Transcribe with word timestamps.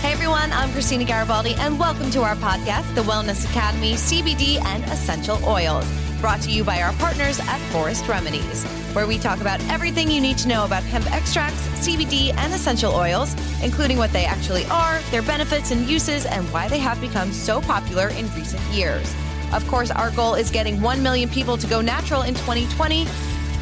Hey 0.00 0.12
everyone, 0.12 0.50
I'm 0.52 0.72
Christina 0.72 1.04
Garibaldi, 1.04 1.56
and 1.56 1.78
welcome 1.78 2.10
to 2.12 2.22
our 2.22 2.34
podcast, 2.36 2.94
The 2.94 3.02
Wellness 3.02 3.44
Academy 3.50 3.92
CBD 3.92 4.58
and 4.64 4.82
Essential 4.84 5.38
Oils, 5.44 5.86
brought 6.22 6.40
to 6.40 6.50
you 6.50 6.64
by 6.64 6.80
our 6.80 6.94
partners 6.94 7.38
at 7.38 7.58
Forest 7.70 8.08
Remedies, 8.08 8.64
where 8.94 9.06
we 9.06 9.18
talk 9.18 9.42
about 9.42 9.60
everything 9.68 10.10
you 10.10 10.22
need 10.22 10.38
to 10.38 10.48
know 10.48 10.64
about 10.64 10.84
hemp 10.84 11.04
extracts, 11.12 11.68
CBD, 11.86 12.32
and 12.32 12.54
essential 12.54 12.94
oils, 12.94 13.36
including 13.62 13.98
what 13.98 14.10
they 14.10 14.24
actually 14.24 14.64
are, 14.70 15.00
their 15.10 15.20
benefits 15.20 15.70
and 15.70 15.86
uses, 15.86 16.24
and 16.24 16.50
why 16.50 16.66
they 16.66 16.78
have 16.78 16.98
become 17.02 17.30
so 17.30 17.60
popular 17.60 18.08
in 18.08 18.24
recent 18.34 18.62
years. 18.72 19.14
Of 19.52 19.68
course, 19.68 19.90
our 19.90 20.10
goal 20.12 20.34
is 20.34 20.50
getting 20.50 20.80
1 20.80 21.02
million 21.02 21.28
people 21.28 21.58
to 21.58 21.66
go 21.66 21.82
natural 21.82 22.22
in 22.22 22.32
2020. 22.36 23.06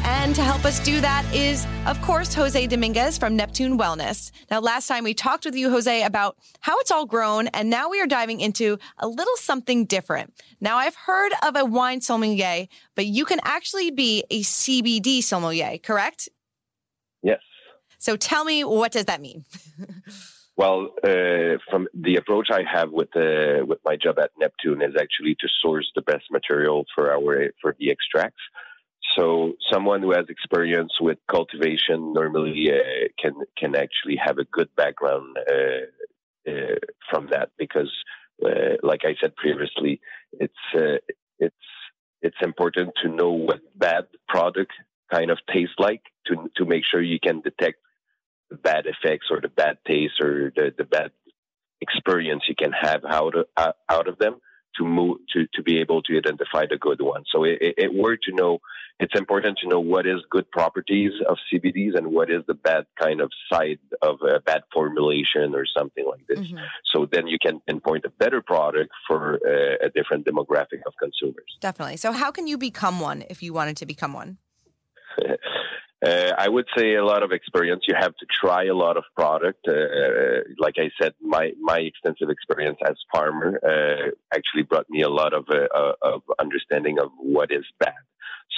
And 0.03 0.35
to 0.35 0.41
help 0.41 0.65
us 0.65 0.79
do 0.79 1.01
that 1.01 1.25
is, 1.33 1.65
of 1.85 2.01
course, 2.01 2.33
Jose 2.33 2.67
Dominguez 2.67 3.17
from 3.17 3.35
Neptune 3.35 3.77
Wellness. 3.77 4.31
Now, 4.49 4.59
last 4.59 4.87
time 4.87 5.03
we 5.03 5.13
talked 5.13 5.45
with 5.45 5.55
you, 5.55 5.69
Jose, 5.69 6.03
about 6.03 6.37
how 6.59 6.77
it's 6.79 6.91
all 6.91 7.05
grown, 7.05 7.47
and 7.47 7.69
now 7.69 7.89
we 7.89 8.01
are 8.01 8.07
diving 8.07 8.39
into 8.39 8.77
a 8.97 9.07
little 9.07 9.35
something 9.37 9.85
different. 9.85 10.33
Now, 10.61 10.77
I've 10.77 10.95
heard 10.95 11.31
of 11.45 11.55
a 11.55 11.65
wine 11.65 12.01
sommelier, 12.01 12.67
but 12.95 13.05
you 13.05 13.25
can 13.25 13.39
actually 13.43 13.91
be 13.91 14.23
a 14.29 14.41
CBD 14.41 15.21
sommelier, 15.21 15.77
correct? 15.77 16.29
Yes. 17.21 17.41
So 17.97 18.15
tell 18.15 18.45
me, 18.45 18.63
what 18.63 18.91
does 18.91 19.05
that 19.05 19.21
mean? 19.21 19.45
Well, 20.59 20.89
uh, 21.05 21.55
from 21.71 21.87
the 21.93 22.17
approach 22.17 22.47
I 22.51 22.63
have 22.69 22.91
with 22.91 23.15
uh, 23.15 23.65
with 23.65 23.79
my 23.85 23.95
job 23.95 24.19
at 24.19 24.31
Neptune 24.37 24.81
is 24.81 24.93
actually 24.99 25.35
to 25.39 25.47
source 25.61 25.89
the 25.95 26.01
best 26.01 26.25
material 26.29 26.85
for 26.93 27.13
our 27.13 27.53
for 27.61 27.77
the 27.79 27.89
extracts. 27.89 28.41
So 29.17 29.53
someone 29.71 30.01
who 30.01 30.11
has 30.11 30.25
experience 30.29 30.93
with 31.01 31.17
cultivation 31.29 32.13
normally 32.13 32.71
uh, 32.71 33.07
can 33.21 33.33
can 33.57 33.75
actually 33.75 34.17
have 34.23 34.37
a 34.37 34.45
good 34.45 34.69
background 34.75 35.37
uh, 35.37 36.49
uh, 36.49 36.75
from 37.09 37.27
that 37.31 37.49
because, 37.57 37.91
uh, 38.45 38.77
like 38.83 39.01
I 39.03 39.15
said 39.19 39.35
previously, 39.35 39.99
it's 40.33 40.53
uh, 40.75 40.97
it's 41.39 41.55
it's 42.21 42.37
important 42.41 42.91
to 43.03 43.09
know 43.09 43.31
what 43.31 43.61
bad 43.75 44.05
product 44.27 44.71
kind 45.11 45.31
of 45.31 45.39
tastes 45.51 45.75
like 45.79 46.03
to 46.27 46.49
to 46.57 46.65
make 46.65 46.83
sure 46.89 47.01
you 47.01 47.19
can 47.19 47.41
detect 47.41 47.79
the 48.49 48.57
bad 48.57 48.85
effects 48.85 49.27
or 49.31 49.41
the 49.41 49.49
bad 49.49 49.77
taste 49.87 50.19
or 50.21 50.51
the, 50.55 50.73
the 50.77 50.83
bad 50.83 51.11
experience 51.81 52.43
you 52.47 52.55
can 52.55 52.71
have 52.71 53.05
out 53.05 53.35
of, 53.35 53.73
out 53.89 54.07
of 54.07 54.17
them 54.17 54.35
to 54.77 54.85
move 54.85 55.17
to, 55.33 55.45
to 55.53 55.63
be 55.63 55.79
able 55.79 56.01
to 56.03 56.17
identify 56.17 56.65
the 56.69 56.77
good 56.77 57.01
ones. 57.01 57.27
So 57.31 57.43
it, 57.43 57.57
it, 57.61 57.75
it 57.77 57.93
were 57.93 58.15
to 58.15 58.31
know, 58.33 58.59
it's 58.99 59.17
important 59.17 59.57
to 59.59 59.67
know 59.67 59.79
what 59.79 60.05
is 60.05 60.17
good 60.29 60.49
properties 60.51 61.11
of 61.27 61.37
CBDs 61.51 61.97
and 61.97 62.07
what 62.07 62.29
is 62.29 62.43
the 62.47 62.53
bad 62.53 62.85
kind 62.99 63.21
of 63.21 63.31
side 63.51 63.79
of 64.01 64.17
a 64.21 64.39
bad 64.39 64.63
formulation 64.73 65.55
or 65.55 65.65
something 65.65 66.05
like 66.05 66.25
this. 66.27 66.39
Mm-hmm. 66.39 66.57
So 66.93 67.07
then 67.11 67.27
you 67.27 67.37
can 67.41 67.61
pinpoint 67.61 68.05
a 68.05 68.09
better 68.09 68.41
product 68.41 68.91
for 69.07 69.35
a, 69.45 69.85
a 69.85 69.89
different 69.89 70.25
demographic 70.25 70.81
of 70.85 70.93
consumers. 71.01 71.57
Definitely. 71.61 71.97
So 71.97 72.11
how 72.11 72.31
can 72.31 72.47
you 72.47 72.57
become 72.57 72.99
one 72.99 73.23
if 73.29 73.41
you 73.41 73.53
wanted 73.53 73.77
to 73.77 73.85
become 73.85 74.13
one? 74.13 74.37
Uh, 76.05 76.31
I 76.37 76.47
would 76.47 76.65
say 76.77 76.95
a 76.95 77.03
lot 77.03 77.23
of 77.23 77.33
experience. 77.33 77.83
You 77.85 77.95
have 77.99 78.15
to 78.15 78.25
try 78.41 78.65
a 78.65 78.73
lot 78.73 78.95
of 78.95 79.03
product. 79.17 79.67
Uh, 79.67 79.73
uh, 79.73 80.39
like 80.57 80.75
I 80.77 80.89
said, 81.01 81.13
my 81.21 81.51
my 81.59 81.79
extensive 81.79 82.29
experience 82.29 82.77
as 82.87 82.95
farmer 83.11 83.59
uh, 83.61 84.11
actually 84.33 84.63
brought 84.63 84.89
me 84.89 85.01
a 85.01 85.09
lot 85.09 85.33
of 85.33 85.45
uh, 85.49 85.67
uh, 85.75 85.93
of 86.01 86.21
understanding 86.39 86.99
of 86.99 87.09
what 87.17 87.51
is 87.51 87.65
bad. 87.79 87.93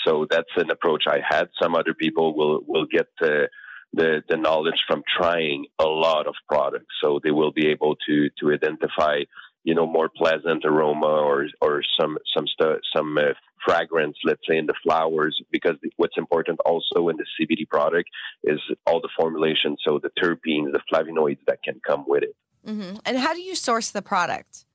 So 0.05 0.27
that's 0.29 0.51
an 0.55 0.69
approach 0.69 1.05
I 1.07 1.19
had. 1.27 1.49
Some 1.59 1.73
other 1.75 1.95
people 1.95 2.35
will 2.35 2.61
will 2.67 2.85
get 2.85 3.07
the 3.19 3.49
the 3.93 4.37
knowledge 4.37 4.83
from 4.87 5.03
trying 5.17 5.65
a 5.79 5.85
lot 5.85 6.27
of 6.27 6.35
products, 6.47 6.93
so 7.01 7.19
they 7.23 7.31
will 7.31 7.51
be 7.51 7.67
able 7.69 7.95
to 8.07 8.29
to 8.39 8.53
identify 8.53 9.21
you 9.63 9.75
know 9.75 9.85
more 9.85 10.09
pleasant 10.09 10.65
aroma 10.65 11.07
or 11.07 11.47
or 11.61 11.81
some 11.99 12.17
some 12.35 12.47
stu- 12.47 12.79
some 12.95 13.17
uh, 13.17 13.33
fragrance 13.65 14.17
let's 14.23 14.41
say 14.49 14.57
in 14.57 14.65
the 14.65 14.73
flowers 14.83 15.39
because 15.51 15.75
what's 15.97 16.17
important 16.17 16.59
also 16.65 17.09
in 17.09 17.17
the 17.17 17.25
CBD 17.35 17.67
product 17.69 18.09
is 18.43 18.59
all 18.87 18.99
the 19.01 19.09
formulation 19.17 19.77
so 19.85 19.99
the 19.99 20.11
terpenes 20.21 20.71
the 20.71 20.81
flavonoids 20.91 21.39
that 21.47 21.61
can 21.63 21.79
come 21.85 22.05
with 22.07 22.23
it 22.23 22.35
mm-hmm. 22.65 22.95
and 23.05 23.17
how 23.17 23.33
do 23.33 23.41
you 23.41 23.55
source 23.55 23.91
the 23.91 24.01
product 24.01 24.65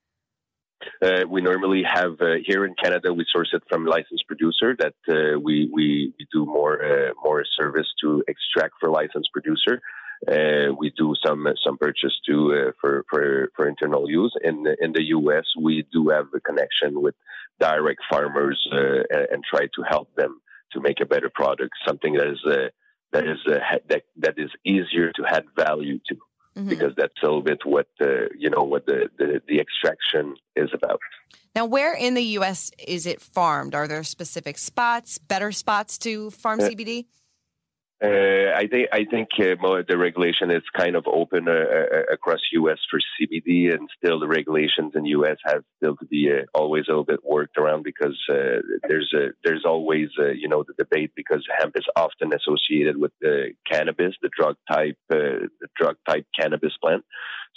uh, 1.03 1.23
we 1.29 1.41
normally 1.41 1.83
have 1.83 2.21
uh, 2.21 2.35
here 2.45 2.67
in 2.67 2.75
Canada. 2.83 3.13
We 3.13 3.25
source 3.33 3.51
it 3.53 3.63
from 3.69 3.87
licensed 3.87 4.27
producer. 4.27 4.77
That 4.79 4.95
uh, 5.09 5.39
we, 5.41 5.71
we 5.73 6.13
we 6.19 6.27
do 6.33 6.45
more 6.45 6.85
uh, 6.85 7.13
more 7.25 7.45
service 7.59 7.87
to 8.03 8.23
extract 8.29 8.75
for 8.79 8.91
licensed 8.91 9.31
producer. 9.33 9.81
Uh, 10.27 10.73
we 10.79 10.93
do 10.97 11.15
some 11.25 11.47
some 11.65 11.77
purchase 11.79 12.19
too 12.27 12.53
uh, 12.53 12.73
for, 12.81 13.05
for 13.11 13.51
for 13.55 13.69
internal 13.69 14.09
use. 14.09 14.35
In 14.43 14.63
the, 14.63 14.77
in 14.81 14.93
the 14.93 15.03
U.S., 15.05 15.45
we 15.61 15.87
do 15.93 16.09
have 16.09 16.27
a 16.35 16.41
connection 16.41 17.03
with 17.03 17.15
direct 17.61 18.01
farmers 18.11 18.59
uh, 18.73 19.03
and, 19.11 19.27
and, 19.33 19.45
try 19.45 19.67
to 19.75 19.83
help 19.89 20.15
them 20.17 20.41
to 20.73 20.81
make 20.81 21.01
a 21.01 21.07
better 21.07 21.31
product, 21.33 21.73
something 21.87 22.15
that 22.15 22.29
is 22.29 22.41
uh, 22.47 22.69
that 23.13 23.25
is 23.25 23.39
uh, 23.47 23.59
that 23.89 24.03
that 24.17 24.35
is 24.39 24.51
easier 24.65 25.13
to 25.13 25.23
add 25.29 25.45
value 25.57 25.99
to. 26.09 26.17
Mm-hmm. 26.57 26.71
Because 26.71 26.93
that's 26.97 27.13
a 27.23 27.27
little 27.27 27.43
bit 27.43 27.59
what 27.65 27.89
you 28.39 28.49
know 28.49 28.63
what 28.63 28.87
the, 28.87 29.11
the 29.19 29.43
the 29.47 29.61
extraction 29.61 30.35
is 30.57 30.71
about. 30.73 31.01
Now, 31.55 31.65
where 31.65 31.95
in 31.95 32.15
the 32.15 32.23
U.S. 32.39 32.71
is 32.87 33.07
it 33.07 33.21
farmed? 33.21 33.75
Are 33.75 33.89
there 33.89 34.05
specific 34.05 34.59
spots, 34.59 35.19
better 35.19 35.53
spots 35.53 35.99
to 35.99 36.31
farm 36.31 36.61
CBD? 36.61 37.07
Uh, 38.05 38.53
I 38.55 38.67
think 38.71 38.89
I 38.93 39.07
think 39.11 39.29
uh, 39.41 39.83
the 39.89 39.97
regulation 39.97 40.51
is 40.51 40.63
kind 40.77 40.97
of 40.97 41.07
open 41.07 41.49
uh, 41.49 41.53
uh 41.53 42.13
across 42.13 42.41
U.S. 42.53 42.79
for 42.91 43.01
CBD, 43.01 43.73
and 43.73 43.89
still 43.97 44.21
the 44.21 44.29
regulations 44.29 44.93
in 44.95 45.07
U.S. 45.07 45.39
have 45.47 45.63
still 45.79 45.97
to 45.97 46.05
be 46.05 46.31
uh, 46.31 46.45
always 46.53 46.85
a 46.89 46.91
little 46.91 47.05
bit 47.05 47.25
worked 47.25 47.57
around 47.57 47.85
because 47.85 48.19
uh, 48.29 48.61
there's 48.87 49.15
a, 49.17 49.29
there's 49.45 49.65
always 49.65 50.09
you 50.35 50.47
know 50.47 50.63
the 50.63 50.75
debate 50.77 51.13
because 51.17 51.43
hemp 51.59 51.75
is 51.75 51.87
often 51.97 52.33
associated 52.35 52.99
with 52.99 53.13
the 53.23 53.53
cannabis, 53.71 54.15
the 54.21 54.31
drug 54.39 54.57
type, 54.71 54.99
the 55.09 55.49
drug 55.75 55.97
type 56.07 56.27
cannabis 56.39 56.77
plant. 56.83 57.03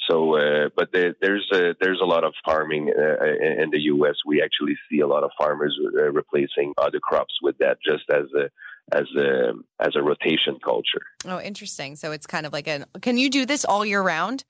So, 0.10 0.70
but 0.76 0.94
there, 0.94 1.16
there's 1.22 1.48
a, 1.54 1.76
there's 1.82 2.00
a 2.02 2.06
lot 2.06 2.24
of 2.24 2.34
farming 2.46 2.88
in 2.88 3.70
the 3.72 3.82
U.S. 3.94 4.16
We 4.26 4.42
actually 4.42 4.78
see 4.90 5.02
a 5.02 5.08
lot 5.08 5.24
of 5.24 5.32
farmers 5.38 5.78
replacing 6.14 6.74
other 6.78 7.00
crops 7.02 7.36
with 7.42 7.58
that, 7.58 7.78
just 7.86 8.06
as 8.10 8.26
a 8.34 8.50
as 8.92 9.06
a 9.18 9.54
as 9.80 9.96
a 9.96 10.02
rotation 10.02 10.58
culture. 10.64 11.04
Oh, 11.26 11.40
interesting. 11.40 11.96
So 11.96 12.12
it's 12.12 12.26
kind 12.26 12.46
of 12.46 12.54
like 12.54 12.68
an. 12.68 12.86
Can 13.02 13.18
you 13.18 13.30
do 13.30 13.46
this 13.46 13.66
all 13.66 13.86
year 13.86 14.02
round? 14.02 14.44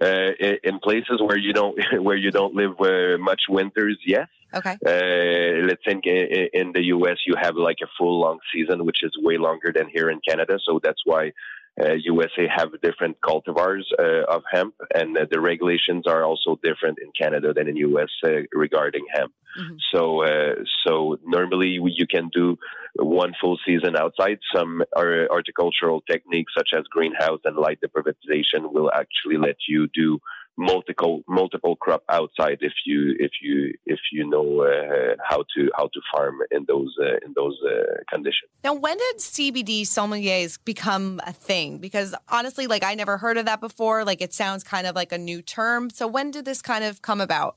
Uh, 0.00 0.32
in 0.64 0.78
places 0.80 1.20
where 1.20 1.38
you 1.38 1.52
don't 1.52 1.78
where 2.02 2.16
you 2.16 2.30
don't 2.30 2.54
live 2.54 2.80
uh, 2.80 3.18
much 3.18 3.42
winters, 3.48 3.98
yes. 4.06 4.28
Okay. 4.54 4.76
Uh, 4.86 5.66
let's 5.66 5.82
think 5.86 6.04
in, 6.06 6.48
in 6.52 6.72
the 6.72 6.82
U.S. 6.96 7.18
you 7.26 7.34
have 7.40 7.56
like 7.56 7.78
a 7.82 7.86
full 7.98 8.20
long 8.20 8.38
season, 8.54 8.84
which 8.84 9.02
is 9.02 9.12
way 9.18 9.38
longer 9.38 9.72
than 9.74 9.88
here 9.88 10.10
in 10.10 10.20
Canada. 10.26 10.58
So 10.64 10.78
that's 10.82 11.00
why 11.04 11.32
uh, 11.80 11.94
USA 11.94 12.48
have 12.54 12.68
different 12.82 13.16
cultivars 13.22 13.84
uh, 13.98 14.24
of 14.28 14.42
hemp, 14.50 14.74
and 14.94 15.16
uh, 15.16 15.24
the 15.30 15.40
regulations 15.40 16.06
are 16.06 16.22
also 16.22 16.58
different 16.62 16.98
in 16.98 17.10
Canada 17.18 17.54
than 17.54 17.68
in 17.68 17.76
US 17.76 18.10
uh, 18.24 18.42
regarding 18.52 19.04
hemp. 19.14 19.32
Mm-hmm. 19.58 19.76
So, 19.94 20.22
uh, 20.22 20.64
so 20.86 21.18
normally 21.24 21.78
you 21.82 22.06
can 22.06 22.28
do 22.32 22.58
one 22.96 23.32
full 23.40 23.58
season 23.66 23.96
outside. 23.96 24.38
Some 24.54 24.82
horticultural 24.94 26.02
techniques 26.02 26.52
such 26.56 26.70
as 26.76 26.84
greenhouse 26.90 27.40
and 27.44 27.56
light 27.56 27.78
deprivatization 27.84 28.72
will 28.72 28.90
actually 28.92 29.36
let 29.38 29.56
you 29.68 29.88
do 29.94 30.18
multiple 30.58 31.22
multiple 31.26 31.76
crop 31.76 32.02
outside 32.10 32.58
if 32.60 32.74
you 32.84 33.14
if 33.18 33.30
you 33.40 33.72
if 33.86 33.98
you 34.12 34.28
know 34.28 34.62
uh, 34.62 35.14
how 35.26 35.38
to 35.54 35.70
how 35.74 35.84
to 35.84 36.00
farm 36.12 36.38
in 36.50 36.64
those 36.68 36.94
uh, 37.00 37.16
in 37.24 37.32
those 37.34 37.58
uh, 37.66 38.02
conditions. 38.10 38.50
Now, 38.62 38.74
when 38.74 38.98
did 38.98 39.16
CBD 39.18 39.82
sommeliers 39.82 40.58
become 40.62 41.20
a 41.26 41.32
thing? 41.32 41.78
Because 41.78 42.14
honestly, 42.28 42.66
like 42.66 42.84
I 42.84 42.94
never 42.94 43.18
heard 43.18 43.38
of 43.38 43.46
that 43.46 43.60
before. 43.60 44.04
Like 44.04 44.20
it 44.20 44.32
sounds 44.34 44.62
kind 44.62 44.86
of 44.86 44.94
like 44.94 45.12
a 45.12 45.18
new 45.18 45.42
term. 45.42 45.90
So 45.90 46.06
when 46.06 46.30
did 46.30 46.44
this 46.44 46.60
kind 46.60 46.84
of 46.84 47.02
come 47.02 47.20
about? 47.20 47.56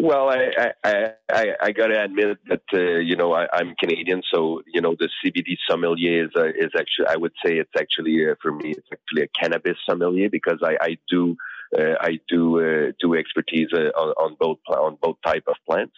Well, 0.00 0.28
I 0.30 0.70
I, 0.84 1.12
I, 1.28 1.46
I 1.60 1.72
got 1.72 1.88
to 1.88 2.04
admit 2.04 2.38
that 2.48 2.62
uh, 2.72 2.98
you 3.00 3.16
know 3.16 3.32
I, 3.32 3.48
am 3.58 3.74
Canadian, 3.80 4.22
so 4.32 4.62
you 4.72 4.80
know 4.80 4.94
the 4.96 5.08
CBD 5.18 5.56
sommelier 5.68 6.24
is 6.26 6.30
uh, 6.36 6.46
is 6.50 6.70
actually 6.78 7.08
I 7.08 7.16
would 7.16 7.32
say 7.44 7.54
it's 7.58 7.76
actually 7.76 8.30
uh, 8.30 8.36
for 8.40 8.52
me 8.52 8.70
it's 8.70 8.86
actually 8.92 9.22
a 9.22 9.28
cannabis 9.28 9.76
sommelier 9.88 10.30
because 10.30 10.60
I, 10.62 10.76
I 10.80 10.98
do 11.10 11.36
I 11.76 12.20
do 12.28 12.60
uh, 12.60 12.92
do 13.00 13.14
expertise 13.14 13.68
uh, 13.72 13.90
on, 14.00 14.08
on, 14.24 14.36
both 14.38 14.58
on 14.68 14.96
both 15.02 15.16
type 15.24 15.44
of 15.48 15.56
plants. 15.68 15.96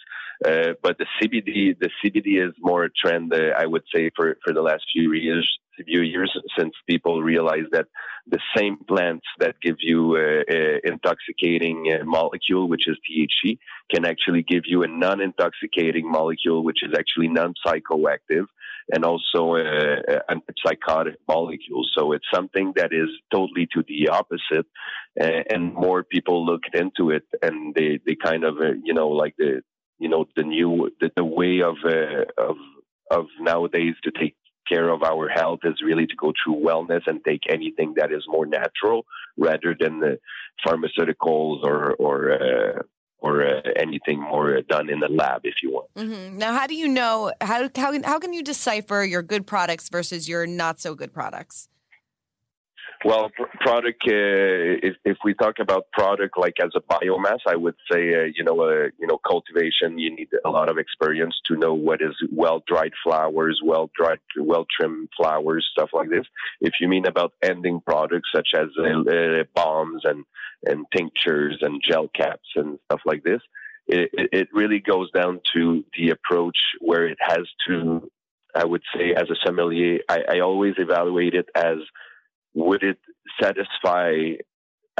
but 0.82 0.98
the 0.98 1.06
CBD 1.16 1.78
the 1.78 1.90
CBD 2.02 2.46
is 2.46 2.54
more 2.60 2.84
a 2.84 2.90
trend 2.90 3.32
I 3.34 3.66
would 3.66 3.84
say 3.94 4.10
for 4.16 4.36
for 4.44 4.52
the 4.52 4.62
last 4.62 4.84
few 4.92 5.12
years 5.12 5.46
few 5.84 6.02
years 6.02 6.36
since 6.58 6.74
people 6.86 7.22
realize 7.22 7.64
that 7.72 7.86
the 8.26 8.38
same 8.56 8.76
plants 8.88 9.26
that 9.38 9.54
give 9.62 9.76
you 9.80 10.16
uh, 10.16 10.42
uh, 10.52 10.78
intoxicating 10.84 11.86
uh, 11.92 12.04
molecule, 12.04 12.68
which 12.68 12.86
is 12.88 12.96
THC, 13.08 13.58
can 13.92 14.04
actually 14.04 14.42
give 14.42 14.64
you 14.66 14.82
a 14.82 14.88
non-intoxicating 14.88 16.10
molecule, 16.10 16.62
which 16.62 16.82
is 16.82 16.92
actually 16.98 17.28
non-psychoactive 17.28 18.46
and 18.92 19.04
also 19.04 19.54
uh, 19.54 20.20
a 20.28 20.36
psychotic 20.64 21.16
molecule. 21.28 21.84
So 21.96 22.12
it's 22.12 22.26
something 22.32 22.72
that 22.76 22.92
is 22.92 23.08
totally 23.32 23.68
to 23.74 23.84
the 23.86 24.08
opposite, 24.08 24.66
uh, 25.20 25.42
and 25.50 25.74
more 25.74 26.02
people 26.02 26.44
look 26.44 26.62
into 26.74 27.10
it, 27.10 27.24
and 27.42 27.74
they 27.74 28.00
they 28.04 28.16
kind 28.16 28.44
of 28.44 28.58
uh, 28.58 28.72
you 28.82 28.94
know 28.94 29.08
like 29.08 29.34
the 29.38 29.62
you 29.98 30.08
know 30.08 30.26
the 30.36 30.42
new 30.42 30.90
the, 31.00 31.10
the 31.16 31.24
way 31.24 31.60
of 31.62 31.76
of 32.38 32.56
of 33.10 33.26
nowadays 33.40 33.94
to 34.04 34.10
take 34.10 34.36
care 34.68 34.88
of 34.88 35.02
our 35.02 35.28
health 35.28 35.60
is 35.64 35.82
really 35.84 36.06
to 36.06 36.14
go 36.16 36.32
through 36.32 36.54
wellness 36.54 37.02
and 37.06 37.24
take 37.24 37.42
anything 37.48 37.94
that 37.96 38.12
is 38.12 38.24
more 38.28 38.46
natural 38.46 39.04
rather 39.36 39.74
than 39.78 40.00
the 40.00 40.18
pharmaceuticals 40.64 41.64
or 41.64 41.94
or 41.94 42.32
uh, 42.32 42.82
or 43.20 43.46
uh, 43.46 43.60
anything 43.76 44.20
more 44.20 44.60
done 44.62 44.88
in 44.88 45.00
the 45.00 45.08
lab, 45.08 45.42
if 45.44 45.62
you 45.62 45.70
want. 45.72 45.94
Mm-hmm. 45.94 46.38
Now, 46.38 46.52
how 46.54 46.66
do 46.66 46.74
you 46.74 46.88
know 46.88 47.32
how 47.40 47.68
how 47.76 48.02
how 48.02 48.18
can 48.18 48.32
you 48.32 48.42
decipher 48.42 49.02
your 49.04 49.22
good 49.22 49.46
products 49.46 49.88
versus 49.88 50.28
your 50.28 50.46
not 50.46 50.80
so 50.80 50.94
good 50.94 51.12
products? 51.12 51.68
Well, 53.02 53.30
product. 53.60 54.02
Uh, 54.06 54.76
if, 54.82 54.96
if, 55.06 55.16
we 55.24 55.32
talk 55.32 55.58
about 55.58 55.90
product 55.90 56.36
like 56.36 56.56
as 56.62 56.72
a 56.76 56.80
biomass, 56.80 57.38
I 57.46 57.56
would 57.56 57.76
say 57.90 58.14
uh, 58.14 58.28
you 58.34 58.44
know 58.44 58.60
uh, 58.60 58.88
you 58.98 59.06
know 59.06 59.18
cultivation. 59.26 59.98
You 59.98 60.14
need 60.14 60.28
a 60.44 60.50
lot 60.50 60.70
of 60.70 60.76
experience 60.76 61.34
to 61.46 61.56
know 61.56 61.72
what 61.72 62.02
is 62.02 62.14
well 62.30 62.62
dried 62.66 62.92
flowers, 63.02 63.60
well 63.64 63.90
dried, 63.96 64.18
well 64.36 64.66
trimmed 64.78 65.08
flowers, 65.16 65.66
stuff 65.72 65.90
like 65.94 66.10
this. 66.10 66.26
If 66.60 66.74
you 66.78 66.88
mean 66.88 67.06
about 67.06 67.32
ending 67.42 67.80
products 67.80 68.28
such 68.34 68.48
as 68.54 68.68
uh, 68.78 69.10
uh, 69.10 69.44
bombs 69.54 70.02
and 70.04 70.24
and 70.66 70.84
tinctures 70.94 71.58
and 71.62 71.82
gel 71.82 72.08
caps 72.08 72.48
and 72.54 72.78
stuff 72.84 73.00
like 73.06 73.22
this, 73.22 73.40
it, 73.86 74.10
it 74.12 74.48
really 74.52 74.78
goes 74.78 75.10
down 75.12 75.40
to 75.54 75.84
the 75.96 76.10
approach 76.10 76.58
where 76.80 77.06
it 77.06 77.18
has 77.20 77.46
to. 77.66 78.10
I 78.54 78.64
would 78.64 78.82
say 78.94 79.14
as 79.16 79.30
a 79.30 79.36
sommelier, 79.46 80.00
I, 80.08 80.22
I 80.28 80.40
always 80.40 80.74
evaluate 80.76 81.34
it 81.34 81.48
as 81.54 81.76
would 82.54 82.82
it 82.82 82.98
satisfy 83.40 84.36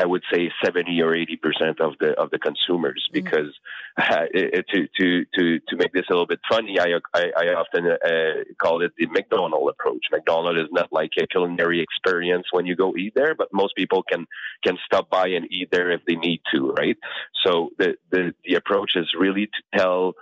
I 0.01 0.07
would 0.07 0.23
say 0.33 0.51
70 0.65 1.03
or 1.03 1.15
80 1.15 1.37
percent 1.37 1.81
of 1.81 1.93
the 2.01 2.13
of 2.19 2.31
the 2.31 2.39
consumers 2.39 3.07
mm-hmm. 3.13 3.25
because 3.25 3.53
uh, 3.99 4.27
to 4.33 4.89
to 4.99 5.25
to 5.35 5.61
to 5.69 5.77
make 5.77 5.93
this 5.93 6.07
a 6.09 6.13
little 6.13 6.27
bit 6.27 6.41
funny, 6.49 6.79
I 6.81 6.99
I, 7.15 7.33
I 7.37 7.47
often 7.55 7.87
uh, 7.87 8.45
call 8.63 8.83
it 8.83 8.93
the 8.97 9.07
McDonald 9.07 9.69
approach. 9.69 10.07
McDonald 10.11 10.59
is 10.59 10.69
not 10.71 10.89
like 10.91 11.11
a 11.19 11.27
culinary 11.27 11.81
experience 11.83 12.47
when 12.51 12.67
you 12.67 12.77
go 12.77 12.97
eat 12.97 13.13
there, 13.15 13.35
but 13.35 13.49
most 13.53 13.77
people 13.77 14.03
can 14.03 14.27
can 14.65 14.79
stop 14.87 15.11
by 15.11 15.29
and 15.29 15.47
eat 15.51 15.69
there 15.71 15.91
if 15.91 16.01
they 16.07 16.15
need 16.15 16.41
to, 16.55 16.71
right? 16.79 16.97
So 17.45 17.71
the 17.79 17.97
the 18.11 18.35
the 18.45 18.55
approach 18.55 18.93
is 18.97 19.09
really 19.19 19.47
to 19.47 19.79
tell 19.79 20.15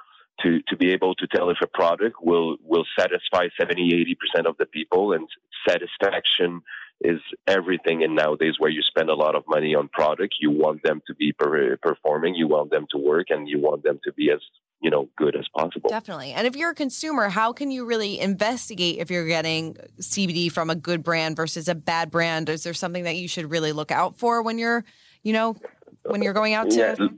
to, 0.42 0.60
to 0.68 0.76
be 0.76 0.92
able 0.92 1.16
to 1.16 1.26
tell 1.26 1.50
if 1.50 1.58
a 1.62 1.66
product 1.66 2.16
will 2.22 2.56
will 2.64 2.84
satisfy 2.98 3.48
70 3.58 3.94
80 3.94 4.16
percent 4.16 4.46
of 4.46 4.56
the 4.56 4.66
people 4.66 5.12
and 5.12 5.28
satisfaction 5.68 6.62
is 7.00 7.20
everything. 7.46 8.02
In 8.02 8.14
nowadays 8.14 8.54
where 8.58 8.70
you 8.70 8.82
spend 8.82 9.10
a 9.10 9.14
lot 9.14 9.34
of 9.34 9.44
money 9.46 9.74
on 9.74 9.88
product 9.88 10.36
you 10.40 10.50
want 10.50 10.82
them 10.82 11.00
to 11.06 11.14
be 11.14 11.32
per- 11.32 11.76
performing 11.76 12.34
you 12.34 12.48
want 12.48 12.70
them 12.70 12.86
to 12.90 12.98
work 12.98 13.26
and 13.30 13.48
you 13.48 13.60
want 13.60 13.82
them 13.82 14.00
to 14.04 14.12
be 14.12 14.30
as 14.30 14.40
you 14.80 14.90
know 14.90 15.08
good 15.16 15.36
as 15.36 15.46
possible. 15.56 15.88
Definitely. 15.90 16.32
And 16.32 16.46
if 16.46 16.56
you're 16.56 16.70
a 16.70 16.74
consumer 16.74 17.28
how 17.28 17.52
can 17.52 17.70
you 17.70 17.84
really 17.84 18.18
investigate 18.18 18.98
if 18.98 19.10
you're 19.10 19.26
getting 19.26 19.76
cbd 20.00 20.50
from 20.50 20.70
a 20.70 20.74
good 20.74 21.02
brand 21.02 21.36
versus 21.36 21.68
a 21.68 21.74
bad 21.74 22.10
brand? 22.10 22.48
Is 22.48 22.64
there 22.64 22.74
something 22.74 23.04
that 23.04 23.16
you 23.16 23.28
should 23.28 23.50
really 23.50 23.72
look 23.72 23.90
out 23.90 24.18
for 24.18 24.42
when 24.42 24.58
you're 24.58 24.84
you 25.22 25.32
know 25.32 25.56
when 26.04 26.22
you're 26.22 26.32
going 26.32 26.54
out 26.54 26.70
to 26.70 27.10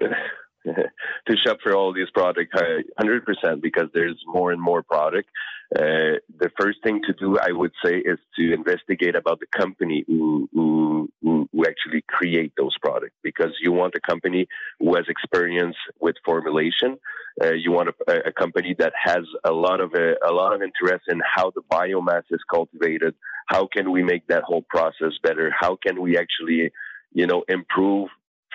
yeah. 0.64 0.74
to 1.26 1.36
shop 1.44 1.58
for 1.62 1.74
all 1.74 1.92
these 1.92 2.10
products 2.12 2.54
100% 3.00 3.62
because 3.62 3.88
there's 3.94 4.22
more 4.26 4.52
and 4.52 4.60
more 4.60 4.82
product 4.82 5.28
uh, 5.76 6.18
the 6.40 6.50
first 6.58 6.78
thing 6.82 7.00
to 7.06 7.12
do, 7.12 7.38
I 7.38 7.52
would 7.52 7.70
say, 7.84 7.98
is 7.98 8.18
to 8.36 8.52
investigate 8.52 9.14
about 9.14 9.38
the 9.38 9.46
company 9.46 10.04
who, 10.06 10.48
who, 10.52 11.08
who, 11.22 11.48
actually 11.60 12.02
create 12.08 12.52
those 12.56 12.76
products 12.80 13.14
because 13.22 13.52
you 13.60 13.70
want 13.70 13.94
a 13.94 14.00
company 14.00 14.48
who 14.80 14.96
has 14.96 15.04
experience 15.08 15.76
with 16.00 16.16
formulation. 16.24 16.98
Uh, 17.40 17.52
you 17.52 17.70
want 17.70 17.90
a, 18.08 18.28
a, 18.28 18.32
company 18.32 18.74
that 18.78 18.92
has 19.00 19.24
a 19.44 19.52
lot 19.52 19.80
of 19.80 19.94
uh, 19.94 20.14
a 20.26 20.32
lot 20.32 20.54
of 20.54 20.62
interest 20.62 21.04
in 21.08 21.20
how 21.22 21.50
the 21.50 21.60
biomass 21.70 22.22
is 22.30 22.40
cultivated. 22.50 23.14
How 23.46 23.68
can 23.72 23.92
we 23.92 24.02
make 24.02 24.26
that 24.28 24.42
whole 24.42 24.64
process 24.68 25.12
better? 25.22 25.52
How 25.56 25.76
can 25.76 26.00
we 26.00 26.18
actually, 26.18 26.72
you 27.12 27.26
know, 27.26 27.44
improve 27.48 28.08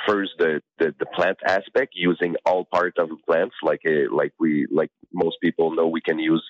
first 0.07 0.31
the, 0.37 0.61
the, 0.79 0.93
the, 0.99 1.05
plant 1.05 1.37
aspect 1.45 1.93
using 1.95 2.35
all 2.45 2.65
part 2.65 2.97
of 2.97 3.09
plants 3.25 3.55
like 3.63 3.81
a, 3.87 4.07
like 4.13 4.33
we 4.39 4.67
like 4.71 4.91
most 5.13 5.37
people 5.41 5.73
know 5.73 5.87
we 5.87 6.01
can 6.01 6.19
use 6.19 6.43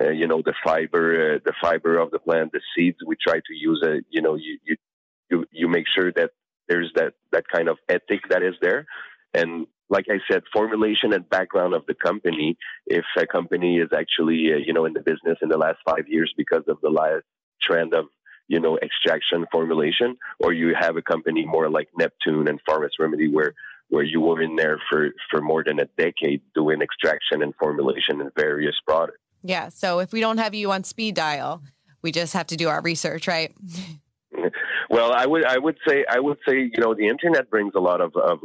uh, 0.00 0.10
you 0.10 0.26
know 0.26 0.42
the 0.44 0.54
fiber 0.64 1.34
uh, 1.34 1.38
the 1.44 1.52
fiber 1.60 1.98
of 1.98 2.10
the 2.10 2.18
plant 2.18 2.52
the 2.52 2.60
seeds 2.74 2.98
we 3.06 3.16
try 3.16 3.34
to 3.34 3.54
use 3.54 3.82
a 3.84 4.00
you 4.10 4.22
know 4.22 4.36
you, 4.36 4.58
you 4.64 4.76
you 5.30 5.44
you 5.50 5.68
make 5.68 5.86
sure 5.88 6.12
that 6.12 6.30
there's 6.68 6.90
that 6.94 7.14
that 7.32 7.44
kind 7.52 7.68
of 7.68 7.78
ethic 7.88 8.20
that 8.30 8.42
is 8.42 8.54
there 8.60 8.86
and 9.34 9.66
like 9.92 10.06
I 10.10 10.20
said, 10.30 10.42
formulation 10.50 11.12
and 11.12 11.28
background 11.28 11.74
of 11.74 11.84
the 11.86 11.92
company. 11.94 12.56
If 12.86 13.04
a 13.18 13.26
company 13.26 13.76
is 13.76 13.90
actually, 13.94 14.50
uh, 14.54 14.56
you 14.56 14.72
know, 14.72 14.86
in 14.86 14.94
the 14.94 15.00
business 15.00 15.36
in 15.42 15.50
the 15.50 15.58
last 15.58 15.80
five 15.84 16.08
years 16.08 16.32
because 16.34 16.64
of 16.66 16.78
the 16.82 16.88
last 16.88 17.24
trend 17.60 17.92
of 17.92 18.06
you 18.48 18.60
know, 18.60 18.78
extraction 18.78 19.46
formulation, 19.50 20.16
or 20.40 20.52
you 20.52 20.74
have 20.78 20.96
a 20.96 21.02
company 21.02 21.44
more 21.44 21.70
like 21.70 21.88
Neptune 21.96 22.48
and 22.48 22.60
Forest 22.66 22.96
Remedy 22.98 23.28
where 23.28 23.54
where 23.88 24.04
you 24.04 24.22
were 24.22 24.40
in 24.40 24.56
there 24.56 24.80
for, 24.88 25.10
for 25.30 25.42
more 25.42 25.62
than 25.62 25.78
a 25.78 25.84
decade 25.98 26.40
doing 26.54 26.80
extraction 26.80 27.42
and 27.42 27.54
formulation 27.56 28.22
in 28.22 28.30
various 28.34 28.74
products. 28.86 29.18
Yeah. 29.42 29.68
So 29.68 29.98
if 29.98 30.12
we 30.12 30.20
don't 30.20 30.38
have 30.38 30.54
you 30.54 30.72
on 30.72 30.82
speed 30.82 31.14
dial, 31.14 31.62
we 32.00 32.10
just 32.10 32.32
have 32.32 32.46
to 32.46 32.56
do 32.56 32.68
our 32.68 32.80
research, 32.80 33.28
right? 33.28 33.54
Well, 34.88 35.12
I 35.14 35.24
would 35.24 35.46
I 35.46 35.56
would 35.56 35.78
say 35.88 36.04
I 36.06 36.20
would 36.20 36.36
say 36.46 36.58
you 36.58 36.78
know 36.78 36.94
the 36.94 37.08
internet 37.08 37.48
brings 37.48 37.72
a 37.74 37.80
lot 37.80 38.02
of, 38.02 38.14
of 38.14 38.40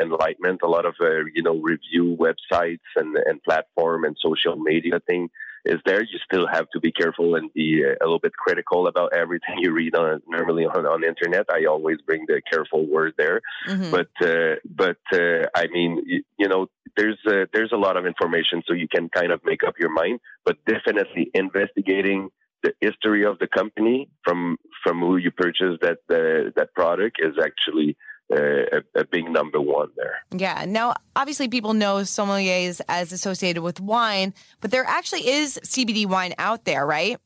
enlightenment, 0.00 0.60
a 0.62 0.66
lot 0.66 0.86
of 0.86 0.94
uh, 1.00 1.24
you 1.34 1.42
know 1.42 1.58
review 1.60 2.16
websites 2.18 2.88
and 2.96 3.16
and 3.26 3.42
platform 3.42 4.04
and 4.04 4.16
social 4.18 4.56
media 4.56 5.00
thing 5.06 5.28
is 5.64 5.80
there. 5.84 6.02
You 6.02 6.18
still 6.24 6.46
have 6.46 6.68
to 6.72 6.80
be 6.80 6.92
careful 6.92 7.34
and 7.34 7.52
be 7.52 7.82
a 7.82 8.04
little 8.04 8.18
bit 8.18 8.32
critical 8.32 8.86
about 8.86 9.12
everything 9.14 9.56
you 9.58 9.72
read 9.72 9.94
on 9.94 10.22
normally 10.28 10.64
on, 10.64 10.86
on 10.86 11.04
internet. 11.04 11.46
I 11.50 11.66
always 11.66 11.98
bring 12.06 12.24
the 12.26 12.40
careful 12.50 12.86
word 12.86 13.14
there, 13.18 13.40
mm-hmm. 13.68 13.90
but 13.90 14.10
uh, 14.26 14.56
but 14.64 14.98
uh, 15.12 15.46
I 15.54 15.66
mean 15.68 16.02
you, 16.06 16.22
you 16.38 16.48
know 16.48 16.68
there's 16.96 17.18
a, 17.26 17.46
there's 17.52 17.72
a 17.72 17.76
lot 17.76 17.96
of 17.96 18.06
information, 18.06 18.62
so 18.66 18.74
you 18.74 18.88
can 18.88 19.08
kind 19.08 19.32
of 19.32 19.40
make 19.44 19.62
up 19.64 19.74
your 19.78 19.90
mind. 19.90 20.20
But 20.44 20.56
definitely 20.66 21.30
investigating 21.34 22.30
the 22.62 22.72
history 22.80 23.24
of 23.24 23.38
the 23.38 23.46
company 23.46 24.10
from 24.24 24.56
from 24.82 25.00
who 25.00 25.16
you 25.16 25.30
purchased 25.30 25.80
that 25.82 25.98
uh, 26.10 26.50
that 26.56 26.74
product 26.74 27.16
is 27.20 27.34
actually 27.42 27.96
a, 28.32 28.82
a, 28.94 29.04
big 29.04 29.28
number 29.30 29.60
one 29.60 29.88
there. 29.96 30.18
Yeah. 30.30 30.64
Now, 30.66 30.94
obviously, 31.16 31.48
people 31.48 31.74
know 31.74 31.96
sommeliers 31.98 32.80
as 32.88 33.12
associated 33.12 33.62
with 33.62 33.80
wine, 33.80 34.34
but 34.60 34.70
there 34.70 34.84
actually 34.84 35.28
is 35.28 35.58
CBD 35.64 36.06
wine 36.06 36.34
out 36.38 36.64
there, 36.64 36.86
right? 36.86 37.18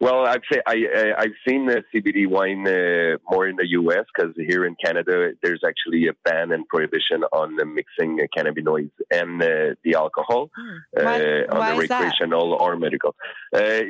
Well, 0.00 0.24
I'd 0.26 0.40
say 0.50 0.60
I, 0.66 0.76
I 1.18 1.22
have 1.24 1.32
seen 1.46 1.66
the 1.66 1.82
CBD 1.94 2.26
wine 2.26 2.66
uh, 2.66 3.18
more 3.30 3.46
in 3.46 3.56
the 3.56 3.68
U.S. 3.80 4.06
because 4.14 4.34
here 4.34 4.64
in 4.64 4.74
Canada 4.82 5.32
there's 5.42 5.60
actually 5.66 6.06
a 6.08 6.12
ban 6.24 6.52
and 6.52 6.66
prohibition 6.68 7.22
on 7.32 7.56
the 7.56 7.66
mixing 7.66 8.18
uh, 8.18 8.24
cannabinoids 8.34 8.92
and 9.10 9.42
uh, 9.42 9.74
the 9.84 9.94
alcohol 9.96 10.50
Hmm. 10.56 10.76
Why- 10.92 11.20
uh, 11.20 11.52
on 11.54 11.58
why 11.58 11.76
the 11.76 11.86
that? 11.88 12.00
recreational 12.00 12.54
or 12.54 12.76
medical. 12.76 13.14
Uh, 13.54 13.82